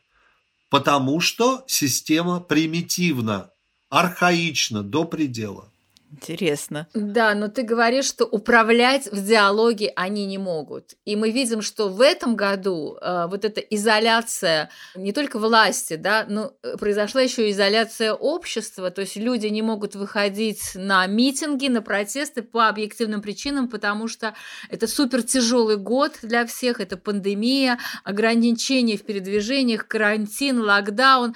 Потому 0.69 1.19
что 1.19 1.63
система 1.67 2.39
примитивна, 2.39 3.51
архаична 3.89 4.81
до 4.81 5.05
предела. 5.05 5.71
Интересно. 6.11 6.87
Да, 6.93 7.33
но 7.35 7.47
ты 7.47 7.63
говоришь, 7.63 8.05
что 8.05 8.25
управлять 8.25 9.11
в 9.11 9.25
диалоге 9.25 9.91
они 9.95 10.25
не 10.25 10.37
могут. 10.37 10.93
И 11.03 11.15
мы 11.15 11.31
видим, 11.31 11.61
что 11.61 11.89
в 11.89 11.99
этом 11.99 12.35
году 12.35 12.97
э, 13.01 13.27
вот 13.27 13.43
эта 13.43 13.59
изоляция 13.59 14.69
не 14.95 15.11
только 15.11 15.39
власти, 15.39 15.95
да, 15.95 16.25
но 16.29 16.53
э, 16.63 16.77
произошла 16.77 17.21
еще 17.21 17.49
изоляция 17.49 18.13
общества, 18.13 18.91
то 18.91 19.01
есть 19.01 19.15
люди 19.17 19.47
не 19.47 19.61
могут 19.61 19.95
выходить 19.95 20.71
на 20.75 21.05
митинги, 21.07 21.67
на 21.67 21.81
протесты 21.81 22.43
по 22.43 22.69
объективным 22.69 23.21
причинам, 23.21 23.67
потому 23.67 24.07
что 24.07 24.35
это 24.69 24.87
супер 24.87 25.23
тяжелый 25.23 25.77
год 25.77 26.13
для 26.21 26.45
всех, 26.45 26.79
это 26.79 26.97
пандемия, 26.97 27.79
ограничения 28.03 28.97
в 28.97 29.03
передвижениях, 29.03 29.87
карантин, 29.87 30.61
локдаун. 30.61 31.35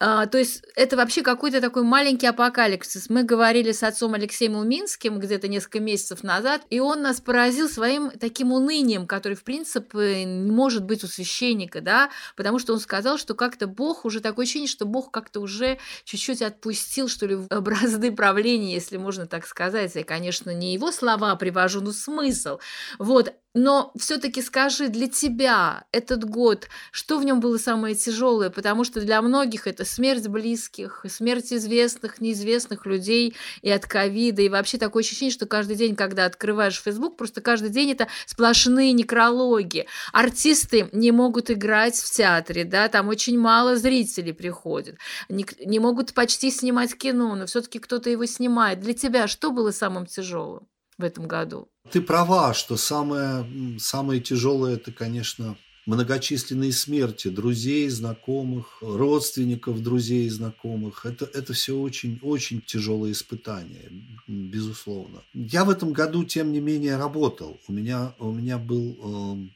А, 0.00 0.26
то 0.26 0.38
есть 0.38 0.62
это 0.76 0.96
вообще 0.96 1.22
какой-то 1.22 1.60
такой 1.60 1.82
маленький 1.82 2.26
апокалипсис. 2.26 3.10
Мы 3.10 3.24
говорили 3.24 3.72
с 3.72 3.82
отцом 3.82 4.14
Алексеем 4.14 4.54
Улминским 4.54 5.18
где-то 5.18 5.48
несколько 5.48 5.80
месяцев 5.80 6.22
назад, 6.22 6.62
и 6.70 6.78
он 6.78 7.02
нас 7.02 7.20
поразил 7.20 7.68
своим 7.68 8.10
таким 8.10 8.52
унынием, 8.52 9.08
который, 9.08 9.34
в 9.34 9.42
принципе, 9.42 10.24
не 10.24 10.52
может 10.52 10.84
быть 10.84 11.02
у 11.02 11.08
священника, 11.08 11.80
да, 11.80 12.10
потому 12.36 12.60
что 12.60 12.74
он 12.74 12.80
сказал, 12.80 13.18
что 13.18 13.34
как-то 13.34 13.66
Бог, 13.66 14.04
уже 14.04 14.20
такое 14.20 14.44
ощущение, 14.44 14.68
что 14.68 14.86
Бог 14.86 15.10
как-то 15.10 15.40
уже 15.40 15.78
чуть-чуть 16.04 16.42
отпустил, 16.42 17.08
что 17.08 17.26
ли, 17.26 17.36
бразды 17.60 18.12
правления, 18.12 18.74
если 18.74 18.98
можно 18.98 19.26
так 19.26 19.46
сказать. 19.46 19.96
Я, 19.96 20.04
конечно, 20.04 20.54
не 20.54 20.74
его 20.74 20.92
слова 20.92 21.34
привожу, 21.34 21.80
но 21.80 21.90
смысл. 21.90 22.58
Вот, 22.98 23.34
но 23.54 23.92
все-таки 23.98 24.42
скажи, 24.42 24.88
для 24.88 25.08
тебя 25.08 25.84
этот 25.90 26.24
год, 26.24 26.68
что 26.92 27.18
в 27.18 27.24
нем 27.24 27.40
было 27.40 27.56
самое 27.56 27.94
тяжелое? 27.94 28.50
Потому 28.50 28.84
что 28.84 29.00
для 29.00 29.22
многих 29.22 29.66
это 29.66 29.84
смерть 29.84 30.28
близких, 30.28 31.04
смерть 31.08 31.52
известных, 31.52 32.20
неизвестных 32.20 32.84
людей 32.86 33.34
и 33.62 33.70
от 33.70 33.86
ковида. 33.86 34.42
И 34.42 34.48
вообще 34.48 34.76
такое 34.78 35.02
ощущение, 35.02 35.32
что 35.32 35.46
каждый 35.46 35.76
день, 35.76 35.96
когда 35.96 36.26
открываешь 36.26 36.80
Facebook, 36.80 37.16
просто 37.16 37.40
каждый 37.40 37.70
день 37.70 37.92
это 37.92 38.08
сплошные 38.26 38.92
некрологи. 38.92 39.86
Артисты 40.12 40.88
не 40.92 41.10
могут 41.10 41.50
играть 41.50 41.96
в 41.96 42.10
театре, 42.10 42.64
да, 42.64 42.88
там 42.88 43.08
очень 43.08 43.38
мало 43.38 43.76
зрителей 43.76 44.32
приходит. 44.32 44.98
Не, 45.28 45.46
не 45.64 45.78
могут 45.78 46.12
почти 46.12 46.50
снимать 46.50 46.96
кино, 46.96 47.34
но 47.34 47.46
все-таки 47.46 47.78
кто-то 47.78 48.10
его 48.10 48.26
снимает. 48.26 48.80
Для 48.80 48.92
тебя 48.92 49.26
что 49.26 49.50
было 49.50 49.70
самым 49.70 50.06
тяжелым 50.06 50.68
в 50.98 51.04
этом 51.04 51.26
году? 51.26 51.70
Ты 51.90 52.00
права, 52.02 52.54
что 52.54 52.76
самое, 52.76 53.46
самое 53.78 54.20
тяжелое 54.20 54.74
это, 54.74 54.92
конечно, 54.92 55.56
многочисленные 55.86 56.72
смерти 56.72 57.28
друзей, 57.28 57.88
знакомых, 57.88 58.76
родственников 58.82 59.82
друзей 59.82 60.26
и 60.26 60.30
знакомых. 60.30 61.06
Это, 61.06 61.24
это 61.24 61.54
все 61.54 61.78
очень, 61.78 62.18
очень 62.20 62.60
тяжелые 62.60 63.12
испытания, 63.12 63.90
безусловно. 64.26 65.22
Я 65.32 65.64
в 65.64 65.70
этом 65.70 65.94
году, 65.94 66.24
тем 66.24 66.52
не 66.52 66.60
менее, 66.60 66.98
работал. 66.98 67.58
У 67.68 67.72
меня, 67.72 68.14
у 68.18 68.32
меня 68.32 68.58
был 68.58 68.98
э, 69.00 69.48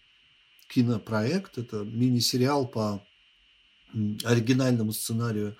кинопроект, 0.68 1.58
это 1.58 1.84
мини-сериал 1.84 2.66
по 2.66 3.04
оригинальному 4.24 4.92
сценарию 4.92 5.54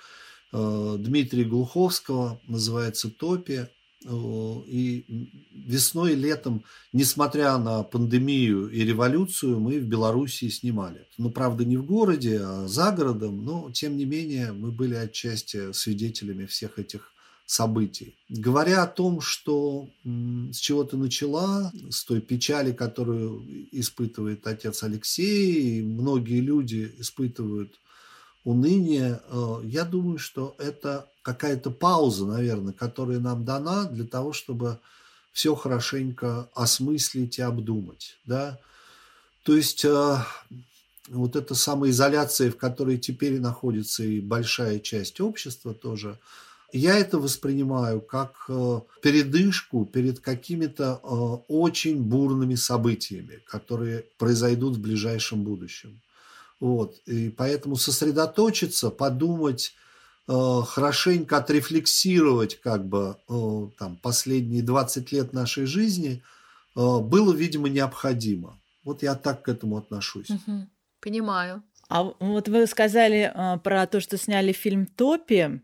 э, 0.52 0.96
Дмитрия 0.98 1.44
Глуховского, 1.44 2.40
называется 2.46 3.10
«Топия». 3.10 3.70
И 4.04 5.04
весной 5.52 6.12
и 6.12 6.16
летом, 6.16 6.64
несмотря 6.92 7.58
на 7.58 7.82
пандемию 7.82 8.68
и 8.68 8.84
революцию, 8.84 9.60
мы 9.60 9.78
в 9.78 9.84
Белоруссии 9.84 10.48
снимали. 10.48 11.06
Ну, 11.18 11.30
правда, 11.30 11.64
не 11.64 11.76
в 11.76 11.84
городе, 11.84 12.40
а 12.42 12.66
за 12.68 12.92
городом, 12.92 13.44
но, 13.44 13.70
тем 13.72 13.96
не 13.96 14.04
менее, 14.04 14.52
мы 14.52 14.70
были 14.72 14.94
отчасти 14.94 15.72
свидетелями 15.72 16.46
всех 16.46 16.78
этих 16.78 17.12
событий. 17.46 18.16
Говоря 18.28 18.82
о 18.82 18.86
том, 18.86 19.20
что 19.20 19.88
с 20.04 20.56
чего 20.56 20.84
ты 20.84 20.96
начала, 20.96 21.72
с 21.90 22.04
той 22.04 22.20
печали, 22.20 22.72
которую 22.72 23.44
испытывает 23.72 24.46
отец 24.46 24.82
Алексей, 24.82 25.78
и 25.78 25.82
многие 25.82 26.40
люди 26.40 26.94
испытывают 26.98 27.78
уныние, 28.44 29.20
э, 29.28 29.60
я 29.64 29.84
думаю, 29.84 30.18
что 30.18 30.56
это 30.58 31.08
какая-то 31.22 31.70
пауза, 31.70 32.26
наверное, 32.26 32.72
которая 32.72 33.20
нам 33.20 33.44
дана 33.44 33.84
для 33.84 34.04
того, 34.04 34.32
чтобы 34.32 34.78
все 35.32 35.54
хорошенько 35.54 36.48
осмыслить 36.54 37.38
и 37.38 37.42
обдумать. 37.42 38.18
Да? 38.26 38.58
То 39.44 39.56
есть 39.56 39.84
э, 39.84 40.16
вот 41.08 41.36
эта 41.36 41.54
самоизоляция, 41.54 42.50
в 42.50 42.56
которой 42.56 42.98
теперь 42.98 43.40
находится 43.40 44.04
и 44.04 44.20
большая 44.20 44.78
часть 44.78 45.20
общества 45.20 45.74
тоже, 45.74 46.18
я 46.72 46.98
это 46.98 47.18
воспринимаю 47.18 48.00
как 48.00 48.44
э, 48.48 48.80
передышку 49.02 49.84
перед 49.84 50.20
какими-то 50.20 50.96
очень 51.48 52.02
бурными 52.02 52.54
событиями, 52.54 53.40
которые 53.46 54.04
произойдут 54.18 54.76
в 54.76 54.80
ближайшем 54.80 55.44
будущем. 55.44 56.00
Вот. 56.60 56.96
И 57.06 57.28
поэтому 57.28 57.76
сосредоточиться, 57.76 58.90
подумать, 58.90 59.74
э, 59.74 59.81
хорошенько 60.34 61.38
отрефлексировать 61.38 62.60
как 62.60 62.86
бы 62.86 63.16
э, 63.28 63.68
там, 63.78 63.96
последние 63.96 64.62
20 64.62 65.12
лет 65.12 65.32
нашей 65.32 65.66
жизни 65.66 66.22
э, 66.76 66.98
было, 67.00 67.32
видимо, 67.32 67.68
необходимо. 67.68 68.60
Вот 68.84 69.02
я 69.02 69.14
так 69.14 69.42
к 69.42 69.48
этому 69.48 69.76
отношусь. 69.76 70.30
Угу. 70.30 70.68
Понимаю. 71.00 71.62
А 71.88 72.04
вот 72.04 72.48
вы 72.48 72.66
сказали 72.66 73.32
э, 73.34 73.58
про 73.58 73.86
то, 73.86 74.00
что 74.00 74.16
сняли 74.16 74.52
фильм 74.52 74.86
«Топи» 74.86 75.60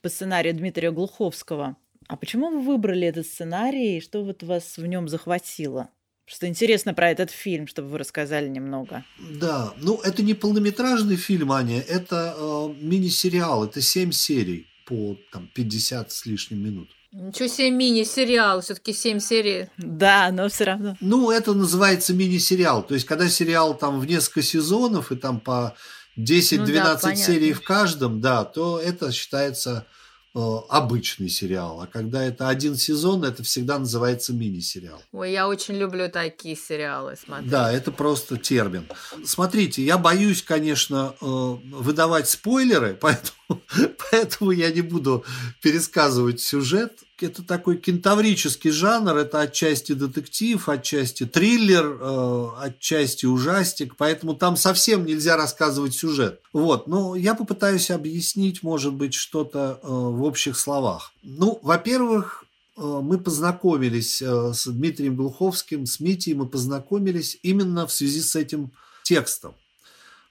по 0.00 0.08
сценарию 0.08 0.54
Дмитрия 0.54 0.90
Глуховского. 0.90 1.76
А 2.08 2.16
почему 2.16 2.50
вы 2.50 2.60
выбрали 2.60 3.06
этот 3.06 3.26
сценарий 3.26 3.98
и 3.98 4.00
что 4.00 4.24
вот 4.24 4.42
вас 4.42 4.76
в 4.76 4.86
нем 4.86 5.08
захватило? 5.08 5.88
Что 6.32 6.46
интересно 6.46 6.94
про 6.94 7.10
этот 7.10 7.30
фильм, 7.30 7.66
чтобы 7.66 7.88
вы 7.88 7.98
рассказали 7.98 8.48
немного. 8.48 9.04
Да, 9.18 9.74
ну 9.76 10.00
это 10.02 10.22
не 10.22 10.32
полнометражный 10.32 11.16
фильм, 11.16 11.52
Аня, 11.52 11.80
это 11.80 12.34
э, 12.38 12.74
мини-сериал, 12.80 13.64
это 13.64 13.82
семь 13.82 14.12
серий. 14.12 14.66
по 14.86 15.18
там, 15.30 15.48
50 15.54 16.10
с 16.10 16.26
лишним 16.26 16.64
минут. 16.64 16.88
Ничего 17.12 17.46
себе 17.46 17.70
мини-сериал, 17.70 18.62
все-таки 18.62 18.94
7 18.94 19.20
серий. 19.20 19.68
Да, 19.76 20.30
но 20.32 20.48
все 20.48 20.64
равно. 20.64 20.96
Ну, 21.00 21.30
это 21.30 21.52
называется 21.52 22.14
мини-сериал. 22.14 22.82
То 22.82 22.94
есть, 22.94 23.04
когда 23.04 23.28
сериал 23.28 23.76
там 23.76 24.00
в 24.00 24.06
несколько 24.06 24.40
сезонов 24.40 25.12
и 25.12 25.16
там 25.16 25.38
по 25.38 25.76
10-12 26.16 26.58
Ну 26.66 26.72
да, 26.72 27.14
серий 27.14 27.52
в 27.52 27.62
каждом, 27.62 28.22
да, 28.22 28.44
то 28.44 28.78
это 28.78 29.12
считается 29.12 29.86
обычный 30.34 31.28
сериал. 31.28 31.80
А 31.82 31.86
когда 31.86 32.24
это 32.24 32.48
один 32.48 32.76
сезон, 32.76 33.24
это 33.24 33.42
всегда 33.42 33.78
называется 33.78 34.32
мини-сериал. 34.32 35.02
Ой, 35.12 35.32
я 35.32 35.46
очень 35.46 35.74
люблю 35.74 36.08
такие 36.08 36.56
сериалы 36.56 37.16
смотреть. 37.16 37.50
Да, 37.50 37.70
это 37.70 37.92
просто 37.92 38.38
термин. 38.38 38.86
Смотрите, 39.24 39.84
я 39.84 39.98
боюсь, 39.98 40.42
конечно, 40.42 41.14
э, 41.20 41.24
выдавать 41.24 42.28
спойлеры, 42.28 42.94
поэтому, 43.00 43.62
поэтому 44.10 44.50
я 44.52 44.70
не 44.70 44.80
буду 44.80 45.24
пересказывать 45.60 46.40
сюжет. 46.40 46.98
Это 47.22 47.42
такой 47.42 47.76
кентаврический 47.76 48.70
жанр, 48.70 49.16
это 49.16 49.40
отчасти 49.40 49.92
детектив, 49.92 50.68
отчасти 50.68 51.24
триллер, 51.24 51.98
э, 52.00 52.48
отчасти 52.60 53.26
ужастик, 53.26 53.96
поэтому 53.96 54.34
там 54.34 54.56
совсем 54.56 55.06
нельзя 55.06 55.36
рассказывать 55.36 55.94
сюжет. 55.94 56.40
Вот, 56.52 56.86
но 56.86 57.14
я 57.14 57.34
попытаюсь 57.34 57.90
объяснить, 57.90 58.62
может 58.62 58.94
быть, 58.94 59.14
что-то 59.14 59.80
э, 59.82 59.86
в 59.86 60.22
общих 60.22 60.58
словах. 60.58 61.12
Ну, 61.22 61.58
во-первых, 61.62 62.44
э, 62.76 62.80
мы 62.80 63.18
познакомились 63.18 64.20
с 64.20 64.66
Дмитрием 64.66 65.16
Глуховским, 65.16 65.86
с 65.86 66.00
Митей 66.00 66.34
мы 66.34 66.46
познакомились 66.46 67.38
именно 67.42 67.86
в 67.86 67.92
связи 67.92 68.20
с 68.20 68.36
этим 68.36 68.72
текстом. 69.02 69.54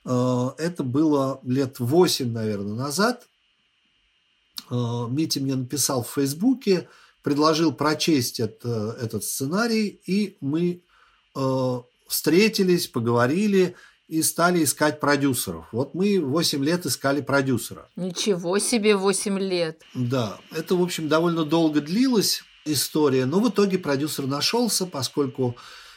Это 0.04 0.82
было 0.82 1.38
лет 1.44 1.78
8, 1.78 2.32
наверное, 2.32 2.74
назад. 2.74 3.28
Э, 4.72 5.06
Митя 5.10 5.40
мне 5.40 5.54
написал 5.54 6.02
в 6.02 6.10
Фейсбуке, 6.14 6.88
предложил 7.22 7.72
прочесть 7.72 8.40
это, 8.40 8.96
этот 9.00 9.22
сценарий, 9.24 10.00
и 10.06 10.36
мы 10.40 10.82
э, 11.36 11.80
встретились, 12.08 12.88
поговорили 12.88 13.76
и 14.08 14.22
стали 14.22 14.64
искать 14.64 14.98
продюсеров. 15.00 15.66
Вот 15.72 15.94
мы 15.94 16.20
8 16.20 16.64
лет 16.64 16.86
искали 16.86 17.20
продюсера. 17.20 17.88
Ничего 17.96 18.58
себе, 18.58 18.96
8 18.96 19.38
лет. 19.38 19.82
Да, 19.94 20.38
это, 20.54 20.74
в 20.74 20.82
общем, 20.82 21.08
довольно 21.08 21.44
долго 21.44 21.80
длилась 21.80 22.42
история, 22.64 23.26
но 23.26 23.40
в 23.40 23.48
итоге 23.48 23.78
продюсер 23.78 24.26
нашелся, 24.26 24.86
поскольку 24.86 25.56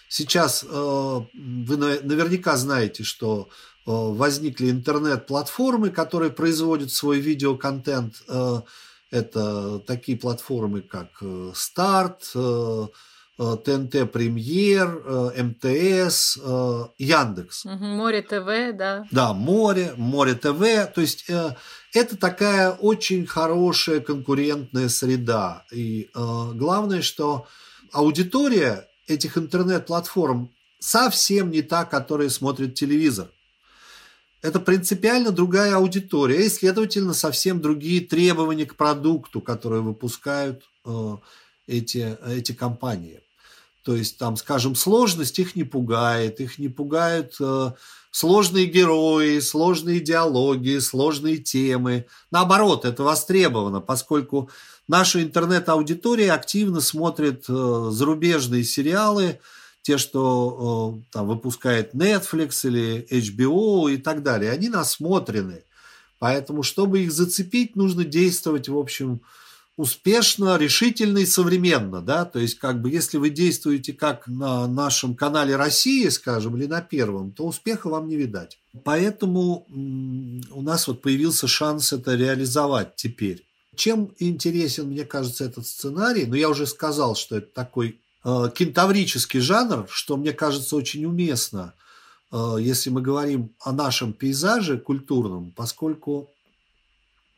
сейчас 0.10 0.64
э, 0.68 0.68
вы 0.68 1.78
на- 1.78 2.02
наверняка 2.02 2.58
знаете, 2.58 3.04
что 3.04 3.48
э, 3.48 3.75
возникли 3.86 4.71
интернет-платформы, 4.71 5.89
которые 5.91 6.32
производят 6.32 6.91
свой 6.91 7.19
видеоконтент. 7.19 8.15
Э, 8.28 8.62
это 9.12 9.80
такие 9.80 10.17
платформы, 10.17 10.82
как 10.82 11.10
э, 11.21 11.52
Старт, 11.54 12.32
э, 12.34 12.88
э, 13.38 13.58
ТНТ 13.63 14.12
Премьер, 14.12 15.02
э, 15.06 15.43
МТС, 15.43 16.39
э, 16.41 16.84
Яндекс. 16.98 17.65
Море 17.65 18.21
ТВ, 18.24 18.76
да. 18.76 19.06
Да, 19.12 19.34
море, 19.34 19.93
море 19.98 20.34
ТВ. 20.34 20.91
То 20.93 21.02
есть 21.02 21.30
э, 21.30 21.56
это 21.93 22.17
такая 22.17 22.71
очень 22.71 23.28
хорошая 23.28 24.00
конкурентная 24.00 24.89
среда. 24.89 25.63
И 25.71 26.10
э, 26.13 26.52
главное, 26.56 27.02
что 27.02 27.45
аудитория 27.91 28.88
этих 29.08 29.38
интернет-платформ 29.38 30.50
совсем 30.80 31.52
не 31.52 31.62
та, 31.62 31.86
которая 31.86 32.30
смотрит 32.30 32.74
телевизор. 32.74 33.28
Это 34.46 34.60
принципиально 34.60 35.32
другая 35.32 35.76
аудитория, 35.76 36.46
и, 36.46 36.50
следовательно, 36.50 37.16
совсем 37.16 37.62
другие 37.62 38.02
требования 38.02 38.68
к 38.68 38.76
продукту, 38.76 39.42
которые 39.42 39.82
выпускают 39.82 40.62
э, 40.86 41.18
эти, 41.66 42.16
эти 42.28 42.52
компании. 42.52 43.22
То 43.84 43.96
есть, 43.96 44.20
там, 44.20 44.38
скажем, 44.38 44.76
сложность 44.76 45.40
их 45.40 45.56
не 45.56 45.64
пугает, 45.64 46.40
их 46.42 46.60
не 46.60 46.70
пугают 46.70 47.36
э, 47.40 47.72
сложные 48.12 48.68
герои, 48.68 49.40
сложные 49.40 50.00
диалоги, 50.00 50.78
сложные 50.78 51.38
темы. 51.40 52.06
Наоборот, 52.30 52.86
это 52.86 53.02
востребовано, 53.02 53.82
поскольку 53.82 54.52
наша 54.88 55.24
интернет-аудитория 55.24 56.32
активно 56.32 56.82
смотрит 56.82 57.46
э, 57.50 57.90
зарубежные 57.92 58.64
сериалы, 58.64 59.40
те, 59.86 60.00
что 60.00 60.98
э, 60.98 61.04
там 61.12 61.28
выпускает 61.28 61.93
Netflix 61.93 62.67
или 62.67 63.06
HBO 63.08 63.93
и 63.93 63.98
так 63.98 64.24
далее. 64.24 64.52
Они 64.52 64.67
насмотрены. 64.67 65.62
Поэтому, 66.17 66.63
чтобы 66.63 67.02
их 67.02 67.12
зацепить, 67.12 67.76
нужно 67.76 68.04
действовать, 68.04 68.67
в 68.67 68.76
общем, 68.76 69.21
успешно, 69.78 70.58
решительно 70.58 71.19
и 71.19 71.26
современно, 71.28 72.02
да, 72.02 72.26
то 72.26 72.39
есть 72.39 72.58
как 72.58 72.82
бы 72.82 72.89
если 72.89 73.17
вы 73.17 73.30
действуете 73.30 73.93
как 73.93 74.26
на 74.26 74.67
нашем 74.67 75.13
канале 75.15 75.56
России, 75.56 76.08
скажем, 76.10 76.58
или 76.58 76.65
на 76.65 76.82
первом, 76.82 77.32
то 77.32 77.45
успеха 77.45 77.88
вам 77.89 78.08
не 78.08 78.15
видать. 78.15 78.58
Поэтому 78.84 79.67
у 79.69 80.62
нас 80.63 80.88
вот 80.88 81.04
появился 81.04 81.48
шанс 81.48 81.93
это 81.93 82.15
реализовать 82.15 82.95
теперь. 82.95 83.45
Чем 83.76 84.15
интересен, 84.17 84.88
мне 84.88 85.06
кажется, 85.06 85.43
этот 85.43 85.67
сценарий? 85.67 86.26
Ну, 86.26 86.34
я 86.34 86.50
уже 86.50 86.65
сказал, 86.65 87.15
что 87.15 87.38
это 87.38 87.54
такой 87.54 88.00
кентаврический 88.26 89.40
жанр, 89.40 89.88
что 89.90 90.18
мне 90.18 90.34
кажется 90.34 90.76
очень 90.76 91.06
уместно, 91.06 91.74
э, 92.32 92.58
если 92.60 92.90
мы 92.90 93.02
говорим 93.02 93.52
о 93.60 93.72
нашем 93.72 94.14
пейзаже 94.14 94.80
культурном, 94.80 95.52
поскольку 95.52 96.30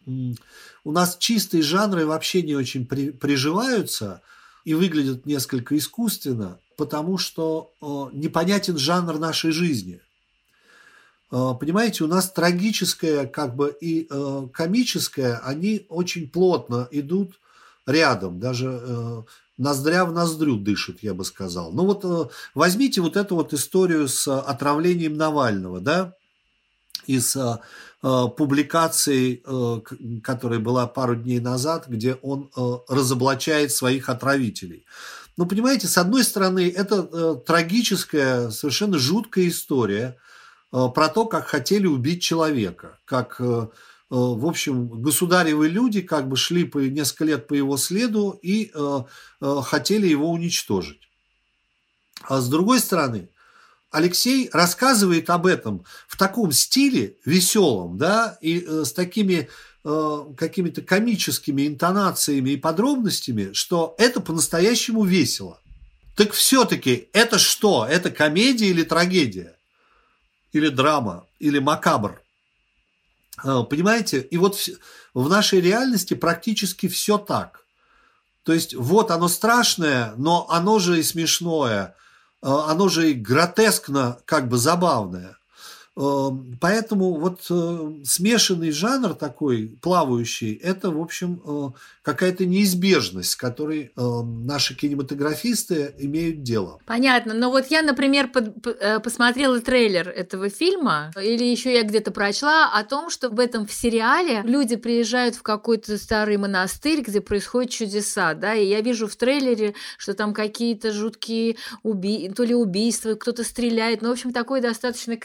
у 0.06 0.92
нас 0.94 1.18
чистые 1.18 1.64
жанры 1.64 2.06
вообще 2.06 2.42
не 2.42 2.56
очень 2.56 2.86
при- 2.86 3.12
приживаются 3.12 4.22
и 4.64 4.74
выглядят 4.74 5.26
несколько 5.26 5.78
искусственно, 5.78 6.60
потому 6.78 7.18
что 7.18 7.74
э, 7.82 7.86
непонятен 8.14 8.78
жанр 8.78 9.20
нашей 9.20 9.52
жизни. 9.52 10.00
Э, 11.32 11.54
Понимаете, 11.60 12.06
у 12.06 12.08
нас 12.08 12.32
трагическое 12.32 13.26
как 13.26 13.58
бы 13.58 13.76
и 13.82 14.08
э, 14.10 14.48
комическое, 14.54 15.40
они 15.40 15.86
очень 15.90 16.30
плотно 16.30 16.88
идут 16.92 17.38
рядом, 17.86 18.40
даже 18.40 18.80
э, 18.82 19.24
ноздря 19.58 20.06
в 20.06 20.12
ноздрю 20.12 20.58
дышит, 20.58 21.02
я 21.02 21.14
бы 21.14 21.26
сказал. 21.26 21.72
Ну 21.72 21.86
вот 21.86 22.06
э, 22.06 22.30
возьмите 22.56 23.02
вот 23.02 23.18
эту 23.18 23.36
вот 23.36 23.54
историю 23.54 24.08
с 24.08 24.28
отравлением 24.28 25.16
Навального, 25.16 25.80
да, 25.80 26.14
из 27.08 27.36
э, 27.36 27.58
э, 28.04 28.24
публикации, 28.38 29.42
э, 29.46 30.20
которая 30.24 30.60
была 30.60 30.88
пару 30.88 31.16
дней 31.16 31.40
назад, 31.40 31.88
где 31.88 32.16
он 32.16 32.50
э, 32.56 32.74
разоблачает 32.88 33.72
своих 33.72 34.10
отравителей. 34.10 34.86
Ну, 35.38 35.46
понимаете, 35.46 35.88
с 35.88 35.98
одной 35.98 36.24
стороны, 36.24 36.70
это 36.70 37.08
э, 37.12 37.36
трагическая, 37.46 38.50
совершенно 38.50 38.98
жуткая 38.98 39.48
история 39.48 40.18
э, 40.74 40.88
про 40.94 41.10
то, 41.10 41.26
как 41.26 41.48
хотели 41.48 41.86
убить 41.86 42.24
человека, 42.24 42.98
как, 43.06 43.38
э, 43.40 43.44
э, 43.44 43.68
в 44.16 44.46
общем, 44.46 44.88
государевы 44.88 45.68
люди 45.68 46.02
как 46.02 46.30
бы 46.30 46.38
шли 46.38 46.64
по, 46.64 46.80
несколько 46.80 47.26
лет 47.26 47.48
по 47.48 47.54
его 47.54 47.76
следу 47.76 48.40
и 48.42 48.72
э, 48.74 49.00
э, 49.42 49.62
хотели 49.64 50.08
его 50.08 50.32
уничтожить. 50.32 51.02
А 52.24 52.40
с 52.40 52.48
другой 52.48 52.80
стороны, 52.80 53.30
Алексей 53.92 54.50
рассказывает 54.54 55.30
об 55.30 55.46
этом 55.46 55.86
в 56.08 56.18
таком 56.18 56.52
стиле 56.52 57.18
веселом, 57.26 57.98
да, 57.98 58.38
и 58.42 58.66
э, 58.66 58.84
с 58.86 58.94
такими 58.94 59.50
э, 59.84 60.26
какими-то 60.38 60.82
комическими 60.82 61.68
интонациями 61.68 62.52
и 62.52 62.58
подробностями, 62.58 63.54
что 63.54 63.96
это 63.98 64.22
по-настоящему 64.22 65.04
весело. 65.04 65.60
Так 66.16 66.32
все-таки 66.32 67.10
это 67.14 67.38
что? 67.38 67.86
Это 67.86 68.10
комедия 68.10 68.68
или 68.68 68.84
трагедия? 68.84 69.56
Или 70.52 70.70
драма? 70.70 71.28
Или 71.40 71.60
макабр? 71.60 72.22
Э, 73.44 73.64
Понимаете? 73.70 74.22
И 74.22 74.38
вот 74.38 74.58
в 75.14 75.30
нашей 75.30 75.62
реальности 75.62 76.14
практически 76.14 76.88
все 76.88 77.18
так. 77.18 77.64
То 78.44 78.54
есть 78.54 78.74
вот 78.74 79.12
оно 79.12 79.28
страшное, 79.28 80.14
но 80.18 80.48
оно 80.50 80.80
же 80.80 81.00
и 81.00 81.04
смешное, 81.04 81.96
э, 82.42 82.48
оно 82.48 82.88
же 82.88 83.12
и 83.12 83.14
гротескно 83.14 84.20
как 84.26 84.48
бы 84.48 84.58
забавное. 84.58 85.38
Э, 85.98 86.30
Поэтому 86.60 87.16
вот 87.16 87.42
э, 87.50 87.94
смешанный 88.04 88.72
жанр 88.72 89.14
такой, 89.16 89.78
плавающий, 89.82 90.54
это, 90.54 90.92
в 90.92 91.02
общем, 91.02 91.42
э, 91.46 91.70
какая-то 92.04 92.46
неизбежность, 92.46 93.32
с 93.32 93.36
которой 93.36 93.92
э, 93.96 94.02
наши 94.46 94.76
кинематографисты 94.76 95.94
имеют 95.98 96.44
дело. 96.44 96.80
Понятно. 96.86 97.34
Но 97.34 97.50
вот 97.50 97.68
я, 97.68 97.82
например, 97.82 98.30
под- 98.30 98.66
э, 98.66 99.00
посмотрела 99.00 99.60
трейлер 99.60 100.08
этого 100.10 100.50
фильма, 100.50 101.12
или 101.22 101.44
еще 101.44 101.74
я 101.74 101.84
где-то 101.84 102.12
прочла 102.12 102.72
о 102.72 102.84
том, 102.84 103.10
что 103.10 103.30
в 103.30 103.40
этом 103.40 103.66
в 103.66 103.74
сериале 103.74 104.42
люди 104.44 104.76
приезжают 104.76 105.36
в 105.36 105.42
какой-то 105.42 105.98
старый 105.98 106.38
монастырь, 106.38 107.02
где 107.02 107.22
происходят 107.22 107.72
чудеса, 107.72 108.34
да, 108.34 108.54
и 108.54 108.68
я 108.68 108.82
вижу 108.82 109.08
в 109.08 109.16
трейлере, 109.16 109.74
что 109.98 110.14
там 110.14 110.34
какие-то 110.34 110.92
жуткие 110.92 111.58
уби... 111.84 112.30
то 112.30 112.44
ли 112.44 112.54
убийства, 112.56 113.16
кто-то 113.16 113.44
стреляет, 113.44 114.02
ну, 114.02 114.10
в 114.10 114.12
общем, 114.12 114.32
такое 114.32 114.62
достаточно 114.62 115.18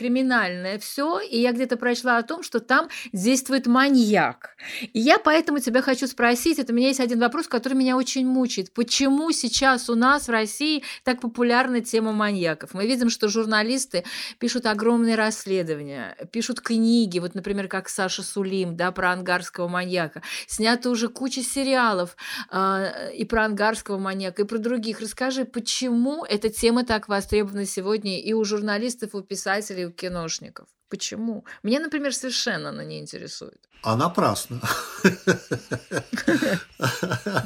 криминальное 0.62 0.78
все, 0.78 1.20
и 1.20 1.40
я 1.40 1.52
где-то 1.52 1.76
прочла 1.76 2.18
о 2.18 2.22
том, 2.22 2.42
что 2.42 2.60
там 2.60 2.88
действует 3.12 3.66
маньяк. 3.66 4.56
И 4.80 5.00
я 5.00 5.18
поэтому 5.18 5.58
тебя 5.58 5.82
хочу 5.82 6.06
спросить, 6.06 6.58
это 6.58 6.72
у 6.72 6.76
меня 6.76 6.88
есть 6.88 7.00
один 7.00 7.20
вопрос, 7.20 7.48
который 7.48 7.74
меня 7.74 7.96
очень 7.96 8.26
мучает. 8.26 8.72
Почему 8.72 9.32
сейчас 9.32 9.90
у 9.90 9.94
нас 9.94 10.28
в 10.28 10.30
России 10.30 10.82
так 11.04 11.20
популярна 11.20 11.80
тема 11.80 12.12
маньяков? 12.12 12.74
Мы 12.74 12.86
видим, 12.86 13.10
что 13.10 13.28
журналисты 13.28 14.04
пишут 14.38 14.66
огромные 14.66 15.16
расследования, 15.16 16.16
пишут 16.32 16.60
книги, 16.60 17.18
вот, 17.18 17.34
например, 17.34 17.68
как 17.68 17.88
Саша 17.88 18.22
Сулим, 18.22 18.76
да, 18.76 18.92
про 18.92 19.12
ангарского 19.12 19.68
маньяка. 19.68 20.22
Снято 20.46 20.90
уже 20.90 21.08
куча 21.08 21.42
сериалов 21.42 22.16
э, 22.50 23.12
и 23.14 23.24
про 23.24 23.44
ангарского 23.44 23.98
маньяка, 23.98 24.42
и 24.42 24.44
про 24.44 24.58
других. 24.58 25.00
Расскажи, 25.00 25.44
почему 25.44 26.24
эта 26.24 26.48
тема 26.48 26.84
так 26.84 27.08
востребована 27.08 27.66
сегодня 27.66 28.20
и 28.20 28.32
у 28.32 28.44
журналистов, 28.44 29.14
и 29.14 29.16
у 29.18 29.22
писателей, 29.22 29.82
и 29.82 29.86
у 29.86 29.90
киношников? 29.90 30.51
Почему? 30.88 31.44
Меня, 31.62 31.80
например, 31.80 32.14
совершенно 32.14 32.68
она 32.68 32.84
не 32.84 33.00
интересует. 33.00 33.68
А 33.82 33.96
напрасно. 33.96 34.60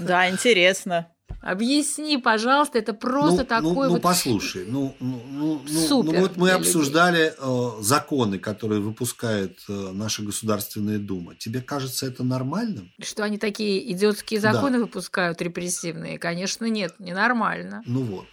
Да, 0.00 0.28
интересно. 0.28 1.06
Объясни, 1.42 2.18
пожалуйста, 2.18 2.78
это 2.78 2.92
просто 2.92 3.42
ну, 3.42 3.44
такой 3.44 3.62
ну, 3.62 3.82
ну, 3.82 3.88
вот... 3.90 4.02
послушай, 4.02 4.64
ну, 4.66 4.96
ну, 4.98 5.22
ну, 5.28 5.62
ну, 5.68 5.86
Супер 5.86 6.12
ну 6.12 6.20
вот 6.20 6.36
мы 6.36 6.50
обсуждали 6.50 7.34
э, 7.38 7.82
законы, 7.82 8.38
которые 8.38 8.80
выпускает 8.80 9.58
э, 9.68 9.72
наша 9.92 10.22
Государственная 10.22 10.98
Дума. 10.98 11.36
Тебе 11.36 11.60
кажется 11.60 12.06
это 12.06 12.24
нормальным? 12.24 12.92
Что 13.00 13.22
они 13.22 13.38
такие 13.38 13.92
идиотские 13.92 14.40
Да. 14.40 14.52
законы 14.52 14.80
выпускают 14.80 15.40
репрессивные? 15.40 16.18
Конечно, 16.18 16.64
нет, 16.64 16.94
ненормально. 16.98 17.82
Ну 17.86 18.02
вот. 18.02 18.26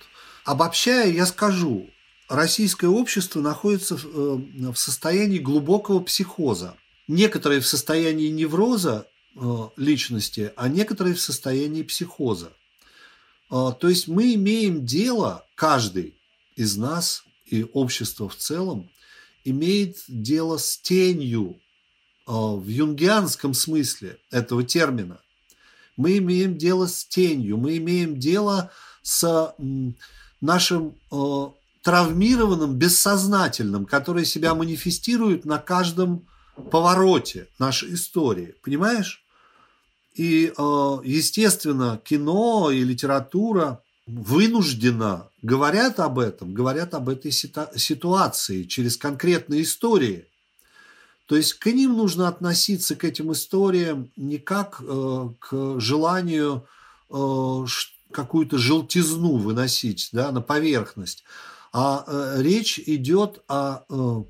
Обобщая, 0.45 1.12
я 1.12 1.25
скажу, 1.25 1.89
российское 2.34 2.88
общество 2.88 3.41
находится 3.41 3.96
в, 3.96 4.06
э, 4.06 4.72
в 4.72 4.76
состоянии 4.76 5.38
глубокого 5.38 6.00
психоза. 6.00 6.76
Некоторые 7.08 7.62
в 7.62 7.67
состоянии 7.67 8.30
невроза 8.30 9.08
э, 9.36 9.39
личности, 9.78 10.52
а 10.56 10.67
некоторые 10.67 11.15
в 11.15 11.22
состоянии 11.22 11.84
психоза. 11.84 12.52
Э, 13.52 13.72
То 13.80 13.88
есть 13.88 14.08
мы 14.08 14.34
имеем 14.34 14.86
дело, 14.86 15.46
каждый 15.56 16.15
из 16.56 16.76
нас 16.76 17.24
и 17.46 17.65
общество 17.74 18.28
в 18.30 18.36
целом, 18.36 18.89
имеет 19.43 19.98
дело 20.08 20.58
с 20.58 20.78
тенью 20.78 21.60
в 22.26 22.65
юнгианском 22.65 23.54
смысле 23.54 24.17
этого 24.32 24.63
термина. 24.63 25.19
Мы 25.98 26.19
имеем 26.19 26.58
дело 26.58 26.88
с 26.88 27.04
тенью, 27.04 27.58
мы 27.58 27.76
имеем 27.76 28.17
дело 28.17 28.72
с 29.02 29.54
нашим 30.39 30.96
травмированным 31.84 32.76
бессознательным, 32.76 33.86
которое 33.86 34.26
себя 34.26 34.56
манифестирует 34.56 35.46
на 35.46 35.60
каждом 35.60 36.26
повороте 36.72 37.48
нашей 37.60 37.93
истории. 37.93 38.56
Понимаешь? 38.63 39.24
И, 40.15 40.54
э, 40.56 40.98
естественно, 41.04 42.00
кино 42.04 42.72
и 42.72 42.84
литература 42.84 43.82
вынужденно 44.06 45.30
говорят 45.41 46.00
об 46.00 46.19
этом, 46.19 46.54
говорят 46.54 46.93
об 46.93 47.10
этой 47.10 47.32
ситуации 47.32 48.63
через 48.63 48.98
конкретные 48.98 49.63
истории. 49.63 50.26
То 51.26 51.36
есть 51.36 51.54
к 51.54 51.65
ним 51.67 51.93
нужно 51.93 52.28
относиться, 52.28 52.96
к 52.96 53.04
этим 53.04 53.32
историям, 53.32 54.10
не 54.15 54.38
как 54.38 54.82
э, 54.82 55.30
к 55.39 55.80
желанию 55.80 56.65
э, 57.10 57.65
какую-то 58.12 58.58
желтизну 58.58 59.38
выносить 59.38 60.10
да, 60.12 60.32
на 60.32 60.41
поверхность, 60.41 61.24
а 61.73 62.05
э, 62.05 62.41
речь 62.41 62.79
идет 62.79 63.43
о 63.47 63.79
э, 63.89 64.23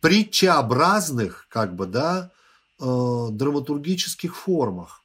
притчеобразных, 0.00 1.46
как 1.48 1.76
бы, 1.76 1.86
да, 1.86 2.32
э, 2.80 3.28
драматургических 3.30 4.36
формах. 4.36 5.02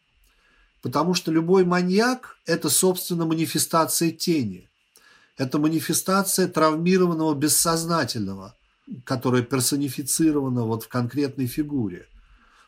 Потому 0.82 1.14
что 1.14 1.32
любой 1.32 1.66
маньяк– 1.66 2.38
это, 2.46 2.70
собственно, 2.70 3.26
манифестация 3.26 4.12
тени. 4.12 4.68
Это 5.38 5.60
манифестация 5.60 6.48
травмированного 6.48 7.36
бессознательного, 7.36 8.56
которое 9.04 9.44
персонифицировано 9.44 10.64
вот 10.64 10.84
в 10.84 10.88
конкретной 10.88 11.46
фигуре. 11.46 12.08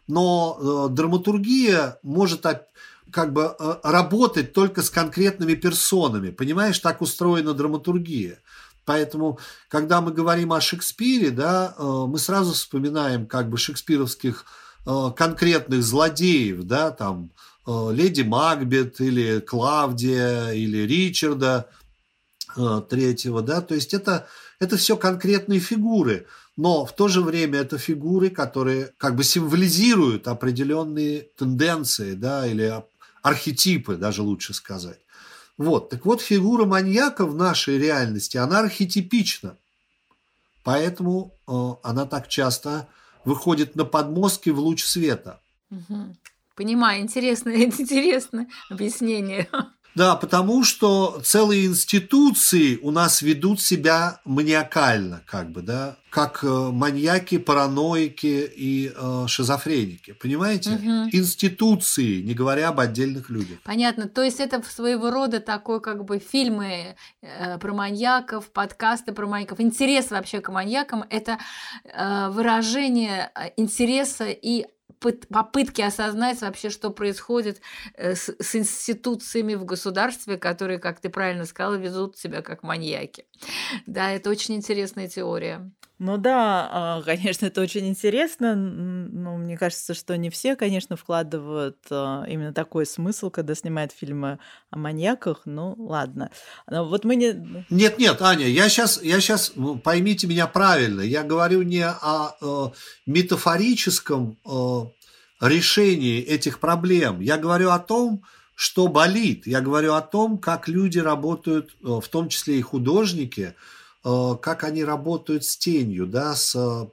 Но 0.07 0.57
э, 0.59 0.93
драматургия 0.93 1.97
может 2.03 2.45
оп- 2.45 2.67
как 3.11 3.33
бы 3.33 3.55
э, 3.57 3.75
работать 3.83 4.53
только 4.53 4.81
с 4.81 4.89
конкретными 4.89 5.55
персонами. 5.55 6.29
Понимаешь, 6.29 6.79
так 6.79 7.01
устроена 7.01 7.53
драматургия. 7.53 8.39
Поэтому, 8.85 9.39
когда 9.69 10.01
мы 10.01 10.11
говорим 10.11 10.53
о 10.53 10.61
Шекспире, 10.61 11.31
да, 11.31 11.75
э, 11.77 11.83
мы 11.83 12.17
сразу 12.19 12.53
вспоминаем 12.53 13.25
как 13.25 13.49
бы 13.49 13.57
шекспировских 13.57 14.45
э, 14.85 15.11
конкретных 15.15 15.83
злодеев, 15.83 16.63
да, 16.63 16.91
там 16.91 17.31
леди 17.67 18.21
Макбет 18.21 19.01
или 19.01 19.41
Клавдия 19.41 20.51
или 20.51 20.87
Ричарда 20.87 21.69
третьего, 22.89 23.41
да, 23.41 23.59
то 23.59 23.75
есть 23.75 23.93
это, 23.93 24.25
это 24.57 24.77
все 24.77 24.95
конкретные 24.95 25.59
фигуры, 25.59 26.27
но 26.55 26.85
в 26.85 26.95
то 26.95 27.09
же 27.09 27.19
время 27.19 27.59
это 27.59 27.77
фигуры, 27.77 28.29
которые 28.29 28.93
как 28.97 29.17
бы 29.17 29.25
символизируют 29.25 30.29
определенные 30.29 31.27
тенденции, 31.37 32.13
да, 32.13 32.47
или 32.47 32.83
архетипы, 33.21 33.95
даже 33.95 34.21
лучше 34.21 34.53
сказать. 34.53 34.99
Вот, 35.57 35.89
так 35.89 36.05
вот, 36.05 36.21
фигура 36.21 36.65
маньяка 36.65 37.25
в 37.25 37.35
нашей 37.35 37.79
реальности, 37.79 38.37
она 38.37 38.59
архетипична. 38.59 39.57
Поэтому 40.63 41.33
э, 41.47 41.51
она 41.83 42.05
так 42.05 42.27
часто 42.27 42.87
выходит 43.25 43.75
на 43.75 43.85
подмостки 43.85 44.49
в 44.49 44.59
луч 44.59 44.83
света. 44.83 45.41
Мгм. 45.69 46.17
Понимаю, 46.55 47.01
интересное, 47.01 47.57
интересное 47.63 48.47
объяснение. 48.69 49.47
Да, 49.97 50.15
потому 50.15 50.63
что 50.63 51.19
целые 51.23 51.65
институции 51.65 52.77
у 52.83 52.91
нас 52.91 53.23
ведут 53.23 53.59
себя 53.61 54.21
маниакально, 54.25 55.23
как 55.25 55.49
бы, 55.51 55.63
да, 55.63 55.97
как 56.11 56.43
э, 56.43 56.47
маньяки, 56.47 57.39
параноики 57.39 58.47
и 58.55 58.91
э, 58.95 59.25
шизофреники, 59.27 60.13
понимаете? 60.13 60.69
Мгм. 60.69 61.09
Институции, 61.11 62.21
не 62.21 62.35
говоря 62.35 62.69
об 62.69 62.79
отдельных 62.79 63.31
людях. 63.31 63.57
Понятно. 63.63 64.07
То 64.07 64.21
есть 64.21 64.39
это 64.39 64.61
своего 64.61 65.09
рода 65.09 65.39
такой 65.39 65.81
как 65.81 66.05
бы 66.05 66.19
фильмы 66.19 66.95
э, 67.23 67.57
про 67.57 67.73
маньяков, 67.73 68.51
подкасты 68.51 69.13
про 69.13 69.25
маньяков. 69.25 69.59
Интерес 69.59 70.11
вообще 70.11 70.41
к 70.41 70.49
маньякам– 70.49 71.05
это 71.09 71.39
э, 71.83 72.29
выражение 72.29 73.31
э, 73.33 73.49
интереса 73.57 74.27
и 74.27 74.67
попытки 74.99 75.81
осознать 75.81 76.41
вообще, 76.41 76.69
что 76.69 76.89
происходит 76.89 77.61
э, 77.93 78.15
с, 78.15 78.35
с 78.39 78.55
институциями 78.55 79.55
в 79.55 79.65
государстве, 79.65 80.37
которые, 80.37 80.79
как 80.79 80.99
ты 80.99 81.09
правильно 81.09 81.45
сказала, 81.45 81.75
ведут 81.75 82.17
себя 82.17 82.41
как 82.41 82.63
маньяки. 82.63 83.25
Да, 83.85 84.11
это 84.11 84.29
очень 84.29 84.55
интересная 84.55 85.07
теория. 85.07 85.71
Ну 85.99 86.17
да, 86.17 86.69
а, 86.71 87.01
конечно, 87.01 87.47
это 87.47 87.61
очень 87.61 87.87
интересно. 87.87 88.55
Но 88.55 89.37
мне 89.37 89.57
кажется, 89.57 89.95
что 89.95 90.15
не 90.15 90.29
все, 90.29 90.55
конечно, 90.55 90.95
вкладывают 90.95 91.77
а, 91.89 92.23
именно 92.27 92.53
такой 92.53 92.85
смысл, 92.85 93.31
когда 93.31 93.55
снимают 93.55 93.91
фильмы 93.91 94.37
о 94.69 94.77
маньяках. 94.77 95.41
Ну, 95.45 95.73
ладно. 95.77 96.29
Но 96.69 96.85
вот 96.85 97.03
мы 97.03 97.15
не... 97.15 97.65
Нет, 97.71 97.97
нет, 97.97 98.21
Аня, 98.21 98.47
я 98.47 98.69
сейчас, 98.69 99.01
я 99.01 99.19
сейчас, 99.19 99.53
поймите 99.83 100.27
меня 100.27 100.45
правильно, 100.45 101.01
я 101.01 101.23
говорю 101.23 101.63
не 101.63 101.87
о 101.87 102.35
э, 102.41 102.75
метафорическом 103.07 104.37
э, 104.45 105.45
решении 105.45 106.21
этих 106.21 106.59
проблем, 106.59 107.21
я 107.21 107.37
говорю 107.37 107.71
о 107.71 107.79
том, 107.79 108.23
что 108.53 108.87
болит, 108.87 109.45
я 109.45 109.61
говорю 109.61 109.93
о 109.93 110.01
том, 110.01 110.39
как 110.39 110.67
люди 110.67 110.99
работают, 110.99 111.75
э, 111.81 111.99
в 112.01 112.07
том 112.07 112.29
числе 112.29 112.57
и 112.57 112.61
художники, 112.61 113.55
как 114.35 114.63
они 114.63 114.83
работают 114.83 115.43
с 115.43 115.57
тенью, 115.57 116.07
да, 116.07 116.35
с 116.35 116.55
э, 116.55 116.87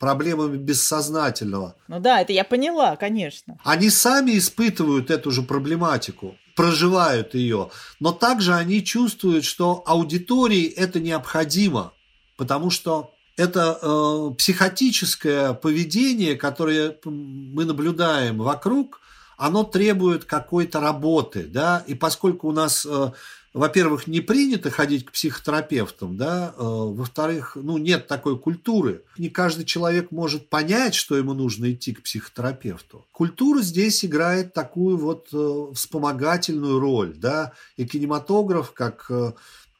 проблемами 0.00 0.56
бессознательного. 0.56 1.76
Ну 1.88 2.00
да, 2.00 2.20
это 2.20 2.32
я 2.32 2.44
поняла, 2.44 2.96
конечно. 2.96 3.58
Они 3.64 3.90
сами 3.90 4.36
испытывают 4.36 5.10
эту 5.10 5.30
же 5.30 5.42
проблематику, 5.42 6.36
проживают 6.56 7.34
ее, 7.34 7.70
но 8.00 8.12
также 8.12 8.54
они 8.54 8.82
чувствуют, 8.82 9.44
что 9.44 9.82
аудитории 9.86 10.64
это 10.64 10.98
необходимо, 10.98 11.92
потому 12.36 12.70
что 12.70 13.12
это 13.36 13.78
э, 13.80 14.34
психотическое 14.38 15.52
поведение, 15.52 16.36
которое 16.36 16.96
мы 17.04 17.64
наблюдаем 17.64 18.38
вокруг, 18.38 19.00
оно 19.36 19.64
требует 19.64 20.24
какой-то 20.24 20.80
работы, 20.80 21.44
да, 21.44 21.84
и 21.86 21.94
поскольку 21.94 22.48
у 22.48 22.52
нас, 22.52 22.86
э, 22.86 23.12
во-первых, 23.56 24.06
не 24.06 24.20
принято 24.20 24.70
ходить 24.70 25.06
к 25.06 25.12
психотерапевтам, 25.12 26.18
да, 26.18 26.52
э, 26.54 26.62
во-вторых, 26.62 27.56
ну, 27.56 27.78
нет 27.78 28.06
такой 28.06 28.38
культуры, 28.38 29.02
не 29.16 29.30
каждый 29.30 29.64
человек 29.64 30.10
может 30.10 30.50
понять, 30.50 30.94
что 30.94 31.16
ему 31.16 31.32
нужно 31.32 31.72
идти 31.72 31.94
к 31.94 32.02
психотерапевту. 32.02 33.06
Культура 33.12 33.62
здесь 33.62 34.04
играет 34.04 34.52
такую 34.52 34.98
вот 34.98 35.28
э, 35.32 35.72
вспомогательную 35.72 36.78
роль, 36.78 37.14
да, 37.16 37.52
и 37.78 37.86
кинематограф 37.86 38.72
как 38.72 39.06
э, 39.08 39.32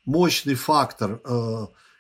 мощный 0.07 0.55
фактор, 0.55 1.21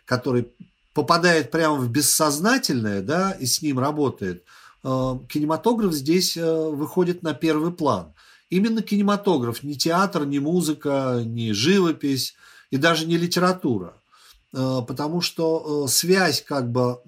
который 0.06 0.48
попадает 0.94 1.50
прямо 1.50 1.74
в 1.76 1.90
бессознательное, 1.90 3.02
да, 3.02 3.32
и 3.32 3.44
с 3.44 3.60
ним 3.60 3.80
работает, 3.80 4.44
кинематограф 4.82 5.92
здесь 5.92 6.36
выходит 6.36 7.24
на 7.24 7.34
первый 7.34 7.72
план. 7.72 8.14
Именно 8.48 8.82
кинематограф, 8.82 9.62
не 9.62 9.76
театр, 9.76 10.24
не 10.24 10.38
музыка, 10.38 11.22
не 11.24 11.52
живопись 11.52 12.34
и 12.70 12.76
даже 12.76 13.06
не 13.06 13.16
литература. 13.16 13.94
Э, 14.52 14.80
потому 14.86 15.20
что 15.20 15.86
связь 15.88 16.42
как 16.42 16.70
бы 16.70 17.00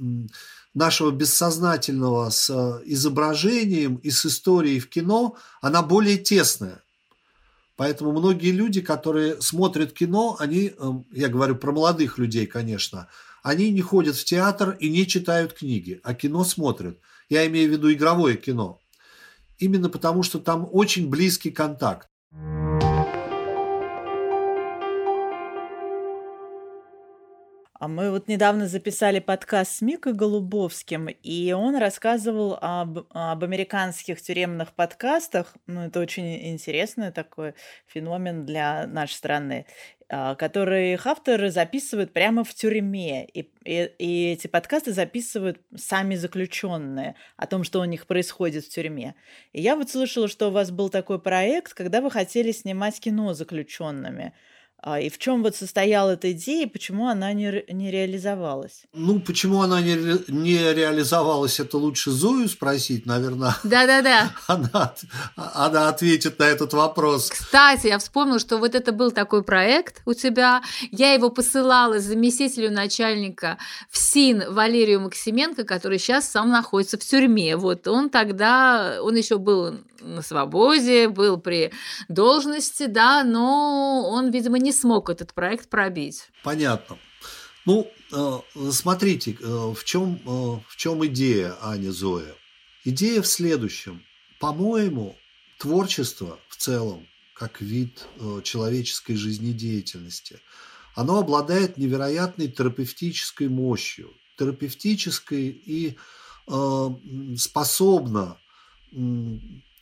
нашего 0.75 1.11
бессознательного 1.11 2.31
с 2.31 2.51
изображением 2.85 3.97
и 3.97 4.11
с 4.11 4.27
историей 4.27 4.81
в 4.81 4.89
кино, 4.89 5.37
она 5.61 5.83
более 5.83 6.19
тесная. 6.19 6.83
Поэтому 7.77 8.13
многие 8.13 8.51
люди, 8.51 8.81
которые 8.81 9.41
смотрят 9.41 9.93
кино, 9.93 10.37
они, 10.41 10.73
я 11.13 11.29
говорю 11.29 11.55
про 11.57 11.73
молодых 11.73 12.19
людей, 12.19 12.47
конечно, 12.47 13.09
они 13.43 13.71
не 13.71 13.81
ходят 13.83 14.17
в 14.17 14.25
театр 14.25 14.77
и 14.81 14.91
не 14.91 15.07
читают 15.07 15.53
книги, 15.53 16.01
а 16.03 16.15
кино 16.15 16.45
смотрят. 16.45 16.99
Я 17.29 17.47
имею 17.47 17.69
в 17.69 17.73
виду 17.73 17.93
игровое 17.93 18.37
кино. 18.37 18.81
Именно 19.59 19.89
потому, 19.89 20.23
что 20.23 20.39
там 20.39 20.69
очень 20.71 21.11
близкий 21.11 21.51
контакт. 21.51 22.09
Мы 27.87 28.11
вот 28.11 28.27
недавно 28.27 28.67
записали 28.67 29.21
подкаст 29.21 29.77
с 29.77 29.83
Микой 29.83 30.13
Голубовским, 30.13 31.07
и 31.07 31.53
он 31.53 31.77
рассказывал 31.77 32.59
об, 32.61 33.07
об 33.11 33.45
американских 33.45 34.21
тюремных 34.21 34.73
подкастах. 34.73 35.55
Ну, 35.69 35.83
это 35.83 36.01
очень 36.01 36.49
интересный 36.49 37.13
такой 37.13 37.55
феномен 37.87 38.45
для 38.45 38.89
нашей 38.89 39.13
страны. 39.13 39.67
А, 40.11 40.37
которые 40.37 40.95
их 40.95 41.07
авторы 41.07 41.51
записывают 41.51 42.15
прямо 42.15 42.43
в 42.43 42.55
тюрьме. 42.55 43.27
И, 43.27 43.51
и, 43.65 43.93
и 43.99 44.33
эти 44.33 44.47
подкасты 44.47 44.95
записывают 44.95 45.61
сами 45.77 46.15
заключенные 46.15 47.15
о 47.37 47.47
том, 47.47 47.63
что 47.63 47.81
у 47.81 47.85
них 47.85 48.07
происходит 48.07 48.65
в 48.65 48.71
тюрьме. 48.71 49.15
И 49.53 49.61
я 49.61 49.77
вот 49.77 49.91
слышала, 49.91 50.27
что 50.27 50.49
у 50.49 50.51
вас 50.51 50.71
был 50.71 50.89
такой 50.89 51.21
проект, 51.21 51.75
когда 51.75 52.01
вы 52.01 52.11
хотели 52.11 52.53
снимать 52.53 52.99
кино 53.01 53.35
заключенными. 53.35 54.33
А, 54.81 55.01
и 55.01 55.11
в 55.11 55.19
чем 55.19 55.43
вот 55.43 55.57
состояла 55.57 56.13
эта 56.13 56.31
идея, 56.31 56.69
почему 56.69 57.09
она 57.09 57.33
не, 57.33 57.65
не 57.73 57.91
реализовалась? 57.91 58.83
Ну, 58.93 59.19
почему 59.19 59.61
она 59.63 59.81
не, 59.81 59.97
не 60.29 60.73
реализовалась, 60.73 61.59
это 61.59 61.79
лучше 61.79 62.13
Зою 62.13 62.49
спросить, 62.49 63.05
наверное. 63.05 63.57
Да-да-да. 63.65 64.31
Она, 64.47 64.95
она 65.37 65.89
ответит 65.89 66.39
на 66.39 66.45
этот 66.45 66.73
вопрос. 66.75 67.29
Кстати, 67.31 67.89
я 67.89 67.99
вспомнила, 67.99 68.39
что 68.39 68.59
вот 68.59 68.75
это 68.77 68.93
был 68.93 69.11
такой 69.11 69.43
проект 69.43 70.01
у 70.07 70.15
тебя. 70.15 70.63
Я 70.93 71.13
его 71.13 71.31
посылала 71.31 71.99
заместителю 71.99 72.71
начальника 72.71 73.59
в 73.91 73.99
СИН 73.99 74.45
Валерию 74.53 75.01
Максименко, 75.01 75.65
который 75.65 75.99
сейчас 75.99 76.29
сам 76.29 76.51
находится 76.51 76.99
в 76.99 77.01
тюрьме. 77.01 77.57
Вот 77.57 77.89
он 77.89 78.11
тогда, 78.11 78.99
он 79.03 79.17
еще 79.17 79.39
был 79.39 79.75
на 80.01 80.23
свободе, 80.23 81.09
был 81.09 81.39
при 81.39 81.73
должности, 82.09 82.87
да, 82.87 83.25
но 83.25 84.09
он, 84.09 84.31
видимо, 84.31 84.59
не 84.59 84.68
смог 84.73 85.11
этот 85.11 85.35
проект 85.35 85.69
пробить. 85.69 86.31
Понятно. 86.43 86.99
Ну, 87.69 87.91
э, 88.13 88.39
смотрите, 88.73 89.37
э, 89.39 89.45
в 89.45 89.85
чем, 89.85 90.15
э, 90.25 90.61
в 90.67 90.77
чем 90.77 91.05
идея, 91.07 91.55
Аня 91.61 91.91
Зоя? 91.91 92.35
Идея 92.85 93.21
в 93.21 93.27
следующем. 93.27 94.03
По-моему, 94.41 95.19
творчество 95.59 96.39
в 96.49 96.57
целом, 96.57 97.07
как 97.35 97.61
вид 97.61 98.07
человеческой 98.43 99.17
жизнедеятельности, 99.17 100.41
оно 100.95 101.19
обладает 101.19 101.77
невероятной 101.77 102.49
терапевтической 102.49 103.49
мощью, 103.49 104.15
терапевтической 104.39 105.49
и 105.49 105.97
способно 107.37 108.39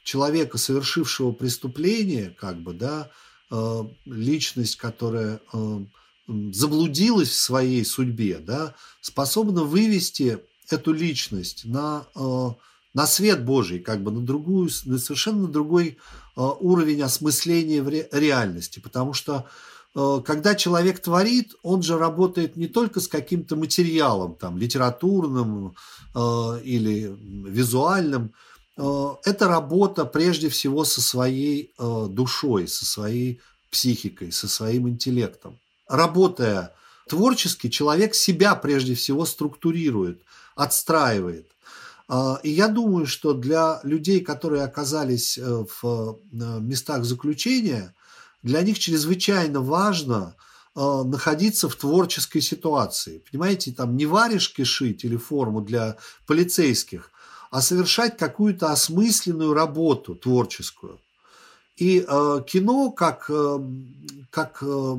человека, 0.02 0.58
совершившего 0.58 1.32
преступление, 1.32 2.30
как 2.30 2.60
бы, 2.60 2.72
да, 2.72 3.10
личность, 4.04 4.76
которая 4.76 5.40
э, 5.52 5.80
заблудилась 6.52 7.28
в 7.28 7.38
своей 7.38 7.84
судьбе, 7.84 8.38
да, 8.38 8.74
способна 9.00 9.62
вывести 9.62 10.38
эту 10.70 10.92
личность 10.92 11.64
на, 11.64 12.06
э, 12.16 12.48
на 12.94 13.06
свет 13.06 13.44
Божий, 13.44 13.78
как 13.78 14.02
бы 14.02 14.10
на 14.10 14.20
другую, 14.20 14.70
на 14.84 14.98
совершенно 14.98 15.46
другой 15.48 15.98
уровень 16.34 17.00
осмысления 17.00 17.82
в 17.82 17.88
реальности, 17.88 18.78
потому 18.78 19.14
что 19.14 19.46
когда 19.94 20.54
человек 20.54 21.00
творит, 21.00 21.54
он 21.62 21.82
же 21.82 21.96
работает 21.96 22.56
не 22.56 22.66
только 22.66 23.00
с 23.00 23.08
каким-то 23.08 23.56
материалом, 23.56 24.34
там, 24.34 24.58
литературным 24.58 25.74
или 26.14 27.16
визуальным, 27.48 28.34
Э, 28.34 28.55
это 28.76 29.48
работа 29.48 30.04
прежде 30.04 30.50
всего 30.50 30.84
со 30.84 31.00
своей 31.00 31.72
э, 31.78 32.06
душой, 32.10 32.68
со 32.68 32.84
своей 32.84 33.40
психикой, 33.70 34.32
со 34.32 34.48
своим 34.48 34.88
интеллектом. 34.88 35.58
Работая 35.88 36.74
творчески, 37.08 37.70
человек 37.70 38.14
себя 38.14 38.54
прежде 38.54 38.94
всего 38.94 39.24
структурирует, 39.24 40.20
отстраивает. 40.54 41.50
Э, 42.08 42.34
и 42.42 42.50
я 42.50 42.68
думаю, 42.68 43.06
что 43.06 43.32
для 43.32 43.80
людей, 43.82 44.20
которые 44.20 44.64
оказались 44.64 45.38
в 45.38 46.18
местах 46.32 47.04
заключения, 47.04 47.94
для 48.42 48.60
них 48.62 48.78
чрезвычайно 48.78 49.60
важно 49.60 50.34
находиться 50.74 51.70
в 51.70 51.74
творческой 51.74 52.42
ситуации. 52.42 53.22
Понимаете, 53.30 53.72
там 53.72 53.96
не 53.96 54.04
варежки 54.04 54.62
шить 54.62 55.04
или 55.04 55.16
форму 55.16 55.62
для 55.62 55.96
полицейских, 56.26 57.10
а 57.50 57.60
совершать 57.62 58.16
какую-то 58.16 58.70
осмысленную 58.70 59.54
работу 59.54 60.14
творческую. 60.14 61.00
И 61.76 62.04
э, 62.06 62.40
кино 62.46 62.90
как, 62.90 63.26
э, 63.28 63.58
как 64.30 64.58
э, 64.62 64.96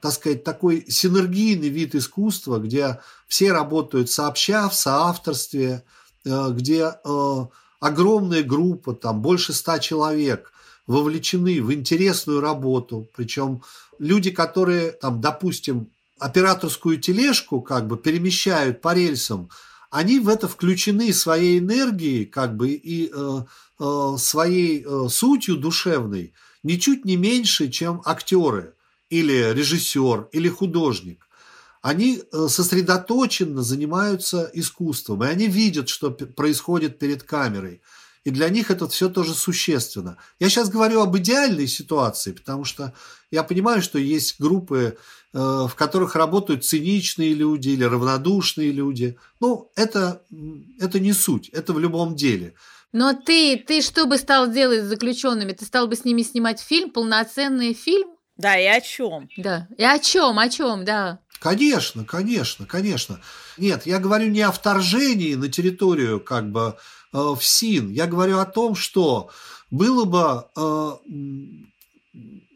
так 0.00 0.12
сказать, 0.12 0.44
такой 0.44 0.84
синергийный 0.88 1.68
вид 1.68 1.94
искусства, 1.94 2.58
где 2.58 3.00
все 3.26 3.52
работают 3.52 4.10
сообща, 4.10 4.68
в 4.68 4.74
соавторстве, 4.74 5.84
э, 6.24 6.50
где 6.52 6.94
э, 7.04 7.46
огромная 7.80 8.42
группа, 8.42 8.94
там 8.94 9.22
больше 9.22 9.52
ста 9.52 9.78
человек, 9.78 10.52
вовлечены 10.86 11.62
в 11.62 11.72
интересную 11.72 12.40
работу, 12.40 13.08
причем 13.14 13.62
люди, 13.98 14.30
которые, 14.30 14.92
там, 14.92 15.20
допустим, 15.20 15.90
операторскую 16.18 17.00
тележку 17.00 17.60
как 17.60 17.86
бы 17.86 17.96
перемещают 17.96 18.80
по 18.80 18.94
рельсам, 18.94 19.50
они 19.90 20.20
в 20.20 20.28
это 20.28 20.48
включены 20.48 21.12
своей 21.12 21.58
энергией, 21.58 22.24
как 22.24 22.56
бы 22.56 22.70
и 22.70 23.10
э, 23.12 23.42
э, 23.80 24.14
своей 24.18 24.84
э, 24.86 25.08
сутью 25.10 25.56
душевной, 25.56 26.32
ничуть 26.62 27.04
не 27.04 27.16
меньше, 27.16 27.68
чем 27.68 28.00
актеры 28.04 28.74
или 29.10 29.52
режиссер 29.52 30.28
или 30.32 30.48
художник. 30.48 31.26
Они 31.82 32.22
сосредоточенно 32.30 33.62
занимаются 33.62 34.50
искусством, 34.52 35.24
и 35.24 35.28
они 35.28 35.46
видят, 35.46 35.88
что 35.88 36.10
происходит 36.10 36.98
перед 36.98 37.22
камерой. 37.22 37.80
И 38.22 38.30
для 38.30 38.50
них 38.50 38.70
это 38.70 38.86
все 38.86 39.08
тоже 39.08 39.32
существенно. 39.32 40.18
Я 40.38 40.50
сейчас 40.50 40.68
говорю 40.68 41.00
об 41.00 41.16
идеальной 41.16 41.66
ситуации, 41.66 42.32
потому 42.32 42.64
что 42.66 42.92
я 43.30 43.42
понимаю, 43.42 43.80
что 43.80 43.98
есть 43.98 44.38
группы 44.38 44.98
в 45.32 45.72
которых 45.76 46.16
работают 46.16 46.64
циничные 46.64 47.34
люди 47.34 47.70
или 47.70 47.84
равнодушные 47.84 48.72
люди. 48.72 49.16
Ну, 49.38 49.70
это, 49.76 50.22
это 50.78 50.98
не 50.98 51.12
суть, 51.12 51.48
это 51.50 51.72
в 51.72 51.78
любом 51.78 52.16
деле. 52.16 52.54
Но 52.92 53.12
ты, 53.12 53.56
ты 53.56 53.82
что 53.82 54.06
бы 54.06 54.18
стал 54.18 54.50
делать 54.50 54.82
с 54.82 54.88
заключенными? 54.88 55.52
Ты 55.52 55.64
стал 55.64 55.86
бы 55.86 55.94
с 55.94 56.04
ними 56.04 56.22
снимать 56.22 56.60
фильм, 56.60 56.90
полноценный 56.90 57.72
фильм? 57.72 58.08
Да, 58.36 58.58
и 58.58 58.66
о 58.66 58.80
чем? 58.80 59.28
Да, 59.36 59.68
и 59.76 59.84
о 59.84 59.98
чем, 59.98 60.38
о 60.38 60.48
чем, 60.48 60.84
да. 60.84 61.20
Конечно, 61.40 62.04
конечно, 62.04 62.66
конечно. 62.66 63.20
Нет, 63.58 63.86
я 63.86 63.98
говорю 63.98 64.28
не 64.30 64.42
о 64.42 64.50
вторжении 64.50 65.34
на 65.34 65.48
территорию 65.48 66.20
как 66.20 66.50
бы 66.50 66.76
э, 67.12 67.18
в 67.18 67.40
СИН. 67.40 67.90
Я 67.90 68.06
говорю 68.06 68.38
о 68.38 68.46
том, 68.46 68.74
что 68.74 69.30
было 69.70 70.04
бы 70.04 70.46
э, 70.56 70.90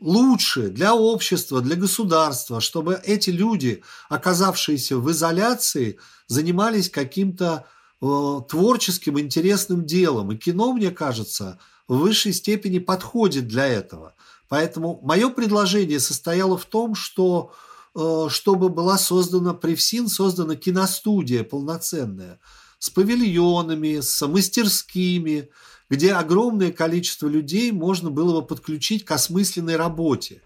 лучше 0.05 0.69
для 0.69 0.95
общества, 0.95 1.63
для 1.63 1.77
государства, 1.77 2.61
чтобы 2.61 3.01
эти 3.05 3.31
люди, 3.31 3.83
оказавшиеся 4.11 4.99
в 4.99 5.11
изоляции, 5.11 5.99
занимались 6.27 6.91
каким-то 6.91 7.65
э, 8.03 8.41
творческим, 8.49 9.19
интересным 9.19 9.87
делом. 9.87 10.31
И 10.31 10.37
кино, 10.37 10.75
мне 10.75 10.91
кажется, 10.91 11.59
в 11.89 11.97
высшей 11.97 12.35
степени 12.35 12.79
подходит 12.81 13.49
для 13.49 13.67
этого. 13.67 14.15
Поэтому 14.51 15.01
мое 15.03 15.31
предложение 15.31 16.01
состояло 16.01 16.59
в 16.59 16.67
том, 16.67 16.95
что 16.95 17.55
э, 17.95 18.27
чтобы 18.29 18.69
была 18.69 18.99
создана 18.99 19.55
при 19.55 19.75
создана 19.75 20.55
киностудия 20.55 21.45
полноценная 21.45 22.41
с 22.79 22.91
павильонами, 22.91 24.01
с 24.01 24.27
мастерскими, 24.27 25.49
где 25.95 26.13
огромное 26.15 26.73
количество 26.73 27.29
людей 27.29 27.71
можно 27.73 28.11
было 28.11 28.41
бы 28.41 28.47
подключить 28.47 29.05
к 29.05 29.11
осмысленной 29.13 29.77
работе. 29.77 30.43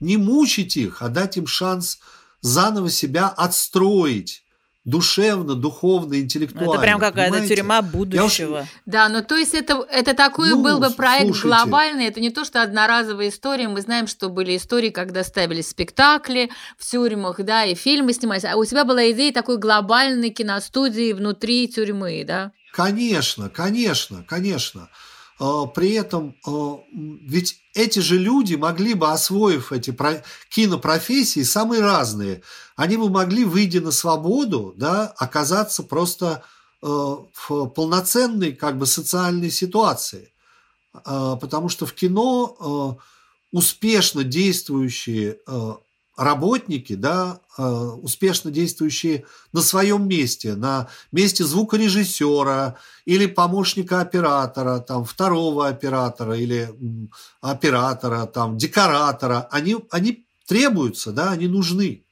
Не 0.00 0.16
мучить 0.16 0.76
их, 0.76 1.00
а 1.00 1.08
дать 1.08 1.36
им 1.36 1.46
шанс 1.46 1.98
заново 2.42 2.90
себя 2.90 3.28
отстроить 3.28 4.44
душевно, 4.84 5.54
духовно, 5.54 6.18
интеллектуально. 6.20 6.66
Ну, 6.66 6.72
это 6.74 6.82
прям 6.82 6.98
какая-то 6.98 7.46
тюрьма 7.46 7.76
Я 7.76 7.80
уж- 7.82 7.86
будущего. 7.92 8.66
Да, 8.84 9.08
ну 9.08 9.22
то 9.22 9.36
есть 9.36 9.54
это, 9.54 9.86
это 9.88 10.12
такой 10.12 10.50
Ну, 10.50 10.62
был 10.62 10.80
бы 10.80 10.90
проект 10.90 11.26
слушайте. 11.26 11.46
глобальный, 11.48 12.06
это 12.06 12.18
не 12.20 12.30
то, 12.30 12.44
что 12.44 12.62
одноразовая 12.62 13.28
история. 13.28 13.68
Мы 13.68 13.80
знаем, 13.80 14.08
что 14.08 14.28
были 14.28 14.56
истории, 14.56 14.90
когда 14.90 15.22
ставили 15.22 15.62
спектакли 15.62 16.50
в 16.76 16.84
тюрьмах, 16.84 17.40
да, 17.44 17.64
и 17.64 17.76
фильмы 17.76 18.12
снимались. 18.12 18.44
А 18.44 18.56
у 18.56 18.64
тебя 18.64 18.84
была 18.84 19.08
идея 19.12 19.32
такой 19.32 19.56
глобальной 19.58 20.30
киностудии 20.30 21.12
внутри 21.12 21.68
тюрьмы, 21.68 22.24
да? 22.26 22.50
Конечно, 22.72 23.50
конечно, 23.50 24.24
конечно. 24.26 24.88
Э, 25.38 25.64
При 25.74 25.92
этом 25.92 26.36
м, 26.46 26.80
ведь 27.26 27.56
эти 27.74 27.98
же 28.00 28.18
люди 28.18 28.54
могли 28.54 28.94
бы, 28.94 29.10
освоив 29.12 29.72
эти 29.72 29.90
про- 29.90 30.22
кинопрофессии, 30.48 31.42
самые 31.42 31.82
разные, 31.82 32.42
они 32.76 32.96
бы 32.96 33.10
могли, 33.10 33.44
выйдя 33.44 33.80
на 33.82 33.90
свободу, 33.92 34.74
да, 34.76 35.06
оказаться 35.18 35.82
просто 35.82 36.42
э, 36.82 36.86
в 36.86 37.66
полноценной 37.66 38.52
как 38.52 38.78
бы 38.78 38.86
социальной 38.86 39.50
ситуации. 39.50 40.32
Э, 41.06 41.36
Потому 41.40 41.68
что 41.68 41.86
в 41.86 41.94
кино 41.94 42.98
э, 43.00 43.02
успешно 43.52 44.24
действующие 44.24 45.38
э, 45.46 45.72
работники, 46.16 46.94
да, 46.94 47.40
э, 47.56 47.62
успешно 47.62 48.50
действующие 48.50 49.24
на 49.52 49.62
своем 49.62 50.06
месте, 50.06 50.54
на 50.54 50.88
месте 51.10 51.44
звукорежиссера 51.44 52.76
или 53.04 53.26
помощника 53.26 54.00
оператора, 54.00 54.78
там, 54.80 55.04
второго 55.04 55.68
оператора 55.68 56.36
или 56.36 56.70
оператора, 57.40 58.26
там, 58.26 58.58
декоратора, 58.58 59.48
они, 59.50 59.76
они 59.90 60.26
требуются, 60.46 61.12
да, 61.12 61.30
они 61.30 61.48
нужны. 61.48 62.04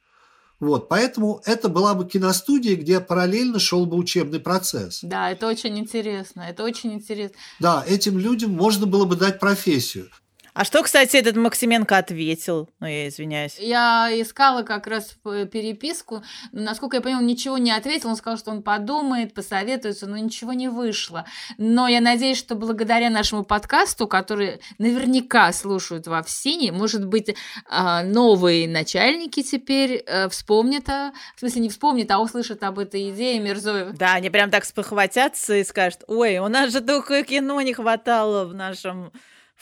Вот, 0.59 0.89
поэтому 0.89 1.41
это 1.45 1.69
была 1.69 1.95
бы 1.95 2.07
киностудия, 2.07 2.75
где 2.75 2.99
параллельно 2.99 3.57
шел 3.59 3.87
бы 3.87 3.97
учебный 3.97 4.39
процесс. 4.39 4.99
Да, 5.01 5.31
это 5.31 5.47
очень 5.47 5.77
интересно, 5.79 6.41
это 6.41 6.63
очень 6.63 6.93
интересно. 6.93 7.35
Да, 7.59 7.83
этим 7.87 8.19
людям 8.19 8.51
можно 8.51 8.85
было 8.85 9.05
бы 9.05 9.15
дать 9.15 9.39
профессию. 9.39 10.09
А 10.53 10.65
что, 10.65 10.83
кстати, 10.83 11.15
этот 11.15 11.37
Максименко 11.37 11.97
ответил? 11.97 12.69
Ну, 12.81 12.87
я 12.87 13.07
извиняюсь. 13.07 13.57
Я 13.57 14.09
искала 14.13 14.63
как 14.63 14.85
раз 14.87 15.15
п- 15.23 15.45
переписку, 15.45 16.23
но, 16.51 16.61
насколько 16.63 16.97
я 16.97 17.01
поняла, 17.01 17.19
он 17.21 17.27
ничего 17.27 17.57
не 17.57 17.71
ответил, 17.71 18.09
он 18.09 18.17
сказал, 18.17 18.37
что 18.37 18.51
он 18.51 18.61
подумает, 18.61 19.33
посоветуется, 19.33 20.07
но 20.07 20.17
ничего 20.17 20.51
не 20.51 20.67
вышло. 20.67 21.25
Но 21.57 21.87
я 21.87 22.01
надеюсь, 22.01 22.37
что 22.37 22.55
благодаря 22.55 23.09
нашему 23.09 23.43
подкасту, 23.45 24.07
который 24.07 24.59
наверняка 24.77 25.53
слушают 25.53 26.07
во 26.07 26.21
ВСИНе, 26.21 26.73
может 26.73 27.05
быть, 27.05 27.33
а, 27.69 28.03
новые 28.03 28.67
начальники 28.67 29.43
теперь 29.43 30.03
э, 30.05 30.27
вспомнят, 30.27 30.89
о- 30.89 31.13
в 31.35 31.39
смысле 31.39 31.61
не 31.61 31.69
вспомнят, 31.69 32.11
а 32.11 32.19
услышат 32.19 32.61
об 32.63 32.77
этой 32.79 33.09
идее 33.11 33.39
Мирзоева. 33.39 33.93
Да, 33.93 34.15
они 34.15 34.29
прям 34.29 34.49
так 34.51 34.65
спохватятся 34.65 35.55
и 35.55 35.63
скажут, 35.63 36.01
ой, 36.07 36.39
у 36.39 36.47
нас 36.49 36.73
же 36.73 36.81
только 36.81 37.23
кино 37.23 37.61
не 37.61 37.73
хватало 37.73 38.45
в 38.45 38.53
нашем 38.53 39.11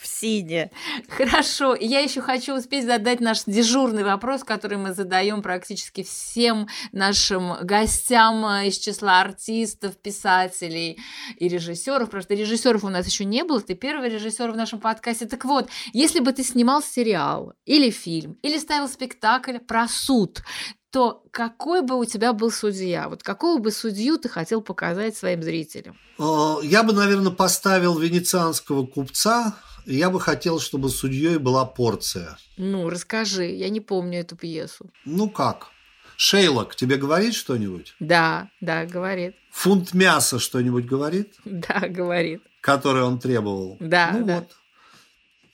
в 0.00 0.06
Сине. 0.06 0.70
Хорошо. 1.08 1.74
Я 1.74 2.00
еще 2.00 2.20
хочу 2.20 2.56
успеть 2.56 2.86
задать 2.86 3.20
наш 3.20 3.44
дежурный 3.44 4.02
вопрос, 4.02 4.44
который 4.44 4.78
мы 4.78 4.94
задаем 4.94 5.42
практически 5.42 6.02
всем 6.02 6.68
нашим 6.92 7.54
гостям 7.62 8.44
э, 8.46 8.68
из 8.68 8.78
числа 8.78 9.20
артистов, 9.20 9.96
писателей 9.96 10.98
и 11.36 11.48
режиссеров. 11.48 12.08
Что 12.08 12.34
режиссеров 12.34 12.84
у 12.84 12.88
нас 12.88 13.06
еще 13.06 13.24
не 13.24 13.44
было. 13.44 13.60
Ты 13.60 13.74
первый 13.74 14.08
режиссер 14.08 14.50
в 14.50 14.56
нашем 14.56 14.80
подкасте. 14.80 15.26
Так 15.26 15.44
вот, 15.44 15.68
если 15.92 16.20
бы 16.20 16.32
ты 16.32 16.42
снимал 16.42 16.82
сериал 16.82 17.52
или 17.66 17.90
фильм, 17.90 18.38
или 18.42 18.58
ставил 18.58 18.88
спектакль 18.88 19.58
про 19.58 19.86
суд, 19.88 20.42
то 20.90 21.22
какой 21.30 21.82
бы 21.82 21.96
у 21.98 22.04
тебя 22.04 22.32
был 22.32 22.50
судья? 22.50 23.08
Вот 23.08 23.22
какого 23.22 23.60
бы 23.60 23.70
судью 23.70 24.18
ты 24.18 24.28
хотел 24.28 24.60
показать 24.60 25.16
своим 25.16 25.42
зрителям? 25.42 25.96
Э, 26.18 26.56
Я 26.62 26.82
бы, 26.82 26.92
наверное, 26.92 27.32
поставил 27.32 27.98
венецианского 27.98 28.86
купца. 28.86 29.56
Я 29.90 30.10
бы 30.10 30.20
хотел, 30.20 30.60
чтобы 30.60 30.88
судьей 30.88 31.38
была 31.38 31.64
порция. 31.64 32.38
Ну, 32.56 32.88
расскажи, 32.88 33.46
я 33.46 33.68
не 33.70 33.80
помню 33.80 34.20
эту 34.20 34.36
пьесу. 34.36 34.90
Ну 35.04 35.28
как? 35.28 35.68
Шейлок 36.16 36.76
тебе 36.76 36.96
говорит 36.96 37.34
что-нибудь? 37.34 37.94
Да, 37.98 38.50
да, 38.60 38.84
говорит. 38.84 39.34
Фунт 39.50 39.92
мяса 39.94 40.38
что-нибудь 40.38 40.84
говорит, 40.86 41.34
Да, 41.44 41.88
говорит. 41.88 42.42
который 42.60 43.02
он 43.02 43.18
требовал? 43.18 43.76
Да, 43.80 44.10
Ну 44.12 44.24
да. 44.24 44.34
вот. 44.36 44.48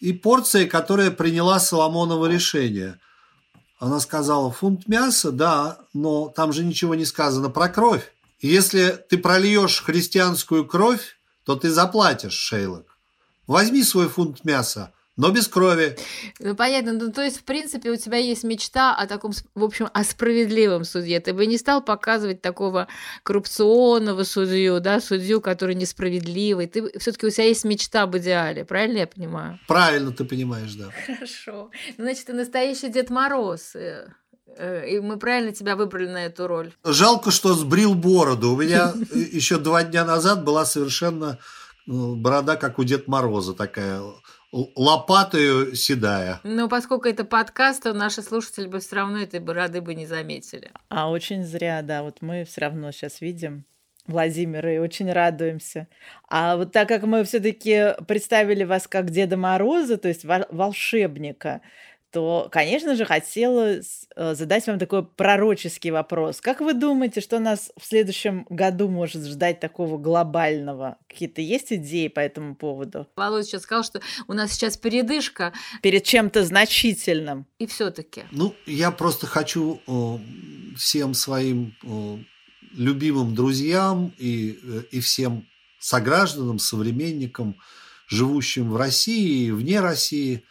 И 0.00 0.12
порция, 0.12 0.66
которая 0.66 1.10
приняла 1.10 1.58
Соломоново 1.58 2.26
решение. 2.26 2.98
Она 3.78 4.00
сказала, 4.00 4.50
фунт 4.52 4.86
мяса, 4.88 5.30
да, 5.32 5.78
но 5.94 6.28
там 6.28 6.52
же 6.52 6.62
ничего 6.64 6.94
не 6.94 7.04
сказано 7.06 7.48
про 7.48 7.68
кровь. 7.70 8.12
И 8.40 8.48
Если 8.48 8.98
ты 9.08 9.16
прольешь 9.16 9.82
христианскую 9.82 10.66
кровь, 10.66 11.16
то 11.44 11.56
ты 11.56 11.70
заплатишь, 11.70 12.34
Шейлок. 12.34 12.95
Возьми 13.46 13.82
свой 13.82 14.08
фунт 14.08 14.44
мяса, 14.44 14.92
но 15.16 15.30
без 15.30 15.48
крови. 15.48 15.96
Ну, 16.40 16.54
понятно. 16.54 16.92
Ну, 16.92 17.10
то 17.12 17.22
есть, 17.22 17.38
в 17.38 17.44
принципе, 17.44 17.90
у 17.90 17.96
тебя 17.96 18.18
есть 18.18 18.44
мечта 18.44 18.94
о 18.94 19.06
таком, 19.06 19.32
в 19.54 19.64
общем, 19.64 19.88
о 19.94 20.04
справедливом 20.04 20.84
судье. 20.84 21.20
Ты 21.20 21.32
бы 21.32 21.46
не 21.46 21.56
стал 21.56 21.80
показывать 21.82 22.42
такого 22.42 22.86
коррупционного 23.22 24.24
судью, 24.24 24.80
да, 24.80 25.00
судью, 25.00 25.40
который 25.40 25.74
несправедливый. 25.74 26.66
Ты 26.66 26.98
все-таки 26.98 27.26
у 27.26 27.30
тебя 27.30 27.44
есть 27.44 27.64
мечта 27.64 28.02
об 28.02 28.16
идеале, 28.16 28.64
правильно 28.64 28.98
я 28.98 29.06
понимаю? 29.06 29.58
Правильно 29.68 30.10
ты 30.12 30.24
понимаешь, 30.24 30.74
да. 30.74 30.90
Хорошо. 31.06 31.70
Ну, 31.98 32.04
Значит, 32.04 32.26
ты 32.26 32.32
настоящий 32.32 32.88
Дед 32.88 33.10
Мороз. 33.10 33.74
э, 33.74 34.08
э, 34.58 34.88
И 34.90 35.00
мы 35.00 35.18
правильно 35.18 35.52
тебя 35.52 35.76
выбрали 35.76 36.08
на 36.08 36.26
эту 36.26 36.46
роль. 36.46 36.72
Жалко, 36.84 37.30
что 37.30 37.54
сбрил 37.54 37.94
бороду. 37.94 38.52
У 38.52 38.56
меня 38.56 38.92
еще 39.14 39.58
два 39.58 39.82
дня 39.84 40.04
назад 40.04 40.44
была 40.44 40.64
совершенно 40.64 41.38
э, 41.38 41.38
борода, 41.86 42.56
как 42.56 42.78
у 42.78 42.84
Деда 42.84 43.04
Мороза, 43.06 43.54
такая 43.54 44.00
лопатою 44.52 45.74
седая. 45.74 46.40
Но 46.44 46.68
поскольку 46.68 47.08
это 47.08 47.24
подкаст, 47.24 47.82
то 47.82 47.92
наши 47.92 48.22
слушатели 48.22 48.66
бы 48.66 48.80
все 48.80 48.96
равно 48.96 49.18
этой 49.18 49.40
бороды 49.40 49.80
бы 49.80 49.94
не 49.94 50.06
заметили. 50.06 50.70
А 50.88 51.10
очень 51.10 51.44
зря, 51.44 51.82
да, 51.82 52.02
вот 52.02 52.22
мы 52.22 52.44
все 52.44 52.62
равно 52.62 52.90
сейчас 52.92 53.20
видим 53.20 53.64
Владимира 54.06 54.72
и 54.72 54.78
очень 54.78 55.12
радуемся. 55.12 55.88
А 56.28 56.56
вот 56.56 56.72
так 56.72 56.88
как 56.88 57.02
мы 57.02 57.24
все-таки 57.24 57.94
представили 58.06 58.64
вас 58.64 58.86
как 58.86 59.10
Деда 59.10 59.36
Мороза, 59.36 59.96
то 59.96 60.08
есть 60.08 60.24
во- 60.24 60.46
волшебника, 60.50 61.60
то, 62.10 62.48
конечно 62.50 62.96
же, 62.96 63.04
хотелось 63.04 64.06
э, 64.16 64.34
задать 64.34 64.66
вам 64.66 64.78
такой 64.78 65.04
пророческий 65.04 65.90
вопрос. 65.90 66.40
Как 66.40 66.60
вы 66.60 66.72
думаете, 66.72 67.20
что 67.20 67.38
нас 67.38 67.70
в 67.78 67.84
следующем 67.84 68.46
году 68.48 68.88
может 68.88 69.24
ждать 69.24 69.60
такого 69.60 69.98
глобального? 69.98 70.98
Какие-то 71.08 71.40
есть 71.40 71.72
идеи 71.72 72.08
по 72.08 72.20
этому 72.20 72.54
поводу? 72.54 73.06
Володя 73.16 73.46
сейчас 73.46 73.62
сказал, 73.62 73.84
что 73.84 74.00
у 74.28 74.32
нас 74.32 74.52
сейчас 74.52 74.76
передышка, 74.76 75.52
Перед 75.82 76.04
чем-то 76.04 76.44
значительным? 76.44 77.46
и 77.58 77.66
все-таки. 77.66 78.24
Ну, 78.30 78.54
я 78.66 78.90
просто 78.90 79.26
хочу 79.26 79.80
э, 79.86 80.18
всем 80.76 81.14
своим 81.14 81.74
э, 81.82 82.18
любимым 82.72 83.34
друзьям 83.34 84.14
и, 84.18 84.58
и 84.90 85.00
всем 85.00 85.46
согражданам, 85.78 86.58
современникам, 86.58 87.56
живущим 88.08 88.70
в 88.70 88.76
России 88.76 89.46
и 89.46 89.50
вне 89.50 89.80
России, 89.80 90.44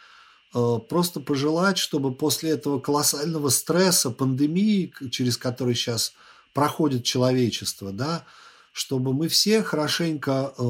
просто 0.52 1.20
пожелать, 1.20 1.76
чтобы 1.76 2.14
после 2.14 2.50
этого 2.50 2.80
колоссального 2.80 3.50
стресса, 3.50 4.10
пандемии, 4.10 4.92
через 5.10 5.36
который 5.36 5.74
сейчас 5.74 6.12
проходит 6.54 7.04
человечество, 7.04 7.92
да, 7.92 8.24
чтобы 8.72 9.12
мы 9.12 9.28
все 9.28 9.62
хорошенько 9.62 10.54
э, 10.58 10.62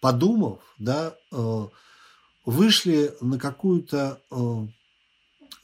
подумав, 0.00 0.60
да, 0.78 1.14
э, 1.32 1.66
вышли 2.44 3.14
на 3.20 3.38
какую-то 3.38 4.20
э, 4.30 4.66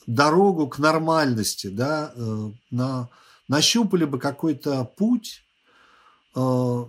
дорогу 0.07 0.68
к 0.68 0.78
нормальности, 0.78 1.68
да, 1.68 2.12
э, 2.14 2.51
на, 2.70 3.09
нащупали 3.49 4.05
бы 4.05 4.18
какой-то 4.18 4.85
путь 4.85 5.43
э, 6.35 6.85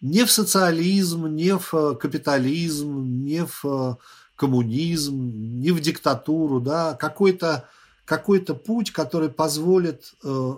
не 0.00 0.24
в 0.24 0.30
социализм, 0.30 1.26
не 1.26 1.56
в 1.56 1.74
э, 1.74 1.94
капитализм, 1.96 3.24
не 3.24 3.44
в 3.44 3.64
э, 3.64 3.94
коммунизм, 4.40 5.60
не 5.60 5.70
в 5.70 5.80
диктатуру, 5.80 6.60
да, 6.60 6.94
какой-то 6.94 7.68
какой-то 8.06 8.54
путь, 8.54 8.90
который 8.90 9.28
позволит 9.28 10.14
э, 10.24 10.54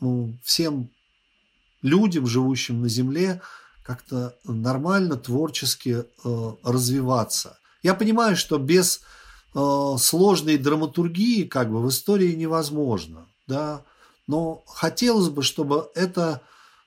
ну, 0.00 0.34
всем 0.44 0.90
людям, 1.80 2.26
живущим 2.26 2.82
на 2.82 2.88
Земле, 2.88 3.40
как-то 3.82 4.36
нормально, 4.44 5.16
творчески 5.16 6.04
э, 6.04 6.52
развиваться. 6.62 7.58
Я 7.82 7.94
понимаю, 7.94 8.36
что 8.36 8.58
без 8.58 9.00
э, 9.54 9.96
сложной 9.98 10.58
драматургии 10.58 11.44
как 11.44 11.70
бы 11.70 11.80
в 11.80 11.88
истории 11.88 12.34
невозможно, 12.34 13.26
да, 13.46 13.82
но 14.26 14.62
хотелось 14.66 15.30
бы, 15.30 15.42
чтобы 15.42 15.90
это, 15.94 16.42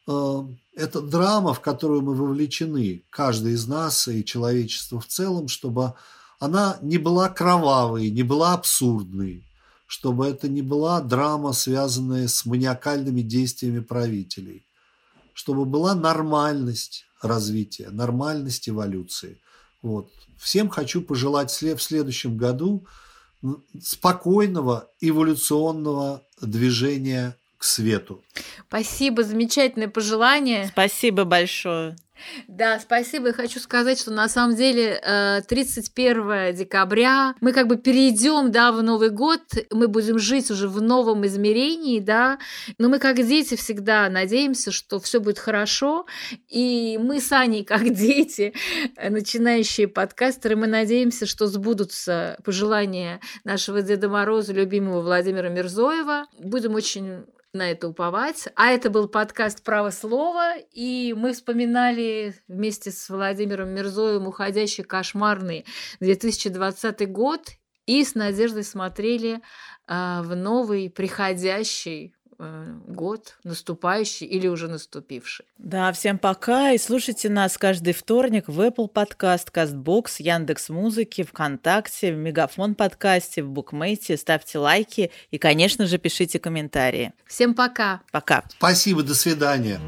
э, 0.08 0.42
эта 0.76 1.02
драма, 1.02 1.56
в 1.56 1.62
которую 1.62 2.04
мы 2.04 2.14
вовлечены, 2.14 3.04
каждый 3.10 3.54
из 3.54 3.68
нас 3.68 4.08
и 4.08 4.24
человечество 4.24 5.00
в 5.00 5.08
целом, 5.08 5.48
чтобы 5.48 5.96
она 6.40 6.78
не 6.82 6.98
была 6.98 7.30
кровавой, 7.30 8.10
не 8.10 8.24
была 8.24 8.54
абсурдной, 8.54 9.44
чтобы 9.88 10.28
это 10.28 10.48
не 10.48 10.62
была 10.62 11.02
драма, 11.02 11.54
связанная 11.54 12.28
с 12.28 12.46
маниакальными 12.46 13.22
действиями 13.22 13.80
правителей, 13.80 14.66
чтобы 15.34 15.66
была 15.66 15.96
нормальность 15.96 17.06
развития, 17.22 17.90
нормальность 17.90 18.70
эволюции. 18.70 19.40
Вот. 19.82 20.12
Всем 20.38 20.70
хочу 20.70 21.02
пожелать 21.02 21.50
в 21.52 21.82
следующем 21.82 22.38
году 22.38 22.86
спокойного 23.82 24.90
эволюционного 25.00 26.24
движения 26.42 27.36
к 27.58 27.64
свету. 27.64 28.24
Спасибо, 28.68 29.24
замечательное 29.24 29.88
пожелание. 29.88 30.68
Спасибо 30.68 31.24
большое. 31.24 31.96
Да, 32.47 32.80
спасибо. 32.80 33.28
Я 33.28 33.34
хочу 33.34 33.59
сказать, 33.59 33.99
что 33.99 34.11
на 34.11 34.28
самом 34.30 34.55
деле 34.55 35.01
31 35.47 36.32
э, 36.32 36.53
декабря 36.53 37.36
мы 37.41 37.53
как 37.53 37.68
бы 37.68 37.78
перейдем, 37.78 38.51
да, 38.51 38.72
в 38.72 38.82
Новый 38.84 39.09
год, 39.09 39.41
мы 39.72 39.88
будем 39.88 40.20
жить 40.20 40.51
уже 40.51 40.68
в 40.68 40.82
новом 40.82 41.26
измерении, 41.26 41.99
да, 41.99 42.39
но 42.78 42.89
мы 42.89 42.99
как 42.99 43.18
дети 43.18 43.55
всегда 43.55 44.09
надеемся, 44.09 44.72
что 44.72 44.99
все 44.99 45.20
будет 45.20 45.39
хорошо, 45.39 46.05
и 46.47 46.97
мы 47.01 47.20
с 47.20 47.32
Аней 47.32 47.63
как 47.63 47.84
дети, 47.93 48.53
начинающие 48.97 49.88
подкастеры, 49.88 50.55
мы 50.55 50.68
надеемся, 50.68 51.26
что 51.26 51.47
сбудутся 51.47 52.38
пожелания 52.43 53.20
нашего 53.43 53.82
Деда 53.82 54.09
Мороза, 54.09 54.53
любимого 54.53 55.01
Владимира 55.01 55.49
Мирзоева. 55.49 56.26
Будем 56.39 56.76
очень 56.76 57.26
на 57.58 57.72
это 57.72 57.89
уповать. 57.89 58.47
А 58.55 58.72
это 58.72 58.89
был 58.89 59.08
подкаст 59.08 59.64
«Право 59.64 59.89
слова», 59.89 60.55
и 60.72 61.14
мы 61.18 61.34
вспоминали 61.34 62.36
вместе 62.47 62.91
с 62.91 63.10
Владимиром 63.10 63.70
Мирзоем 63.70 64.28
уходящий 64.28 64.84
кошмарный 64.84 65.66
2020 65.99 67.12
год 67.12 67.41
и 67.86 68.03
с 68.03 68.16
надеждой 68.16 68.64
смотрели 68.64 69.41
э, 69.88 70.22
в 70.22 70.36
новый 70.36 70.89
приходящий 70.89 72.14
год 72.40 73.38
наступающий 73.44 74.28
или 74.28 74.48
уже 74.48 74.68
наступивший. 74.68 75.46
Да, 75.58 75.92
всем 75.92 76.18
пока 76.20 76.72
и 76.72 76.78
слушайте 76.78 77.30
нас 77.30 77.58
каждый 77.58 77.94
вторник 77.94 78.48
в 78.48 78.62
Apple 78.62 78.92
Podcast, 78.92 79.52
CastBox, 79.52 80.16
Яндекс 80.20 80.70
Музыки, 80.70 81.24
ВКонтакте, 81.24 82.14
в 82.14 82.18
Мегафон 82.18 82.76
подкасте, 82.76 83.44
в 83.44 83.50
Букмейте. 83.50 84.18
Ставьте 84.18 84.60
лайки 84.60 85.12
и, 85.32 85.38
конечно 85.38 85.88
же, 85.88 85.98
пишите 85.98 86.40
комментарии. 86.40 87.14
Всем 87.26 87.54
пока. 87.54 88.02
Пока. 88.12 88.44
Спасибо, 88.58 89.04
до 89.04 89.16
свидания. 89.16 89.80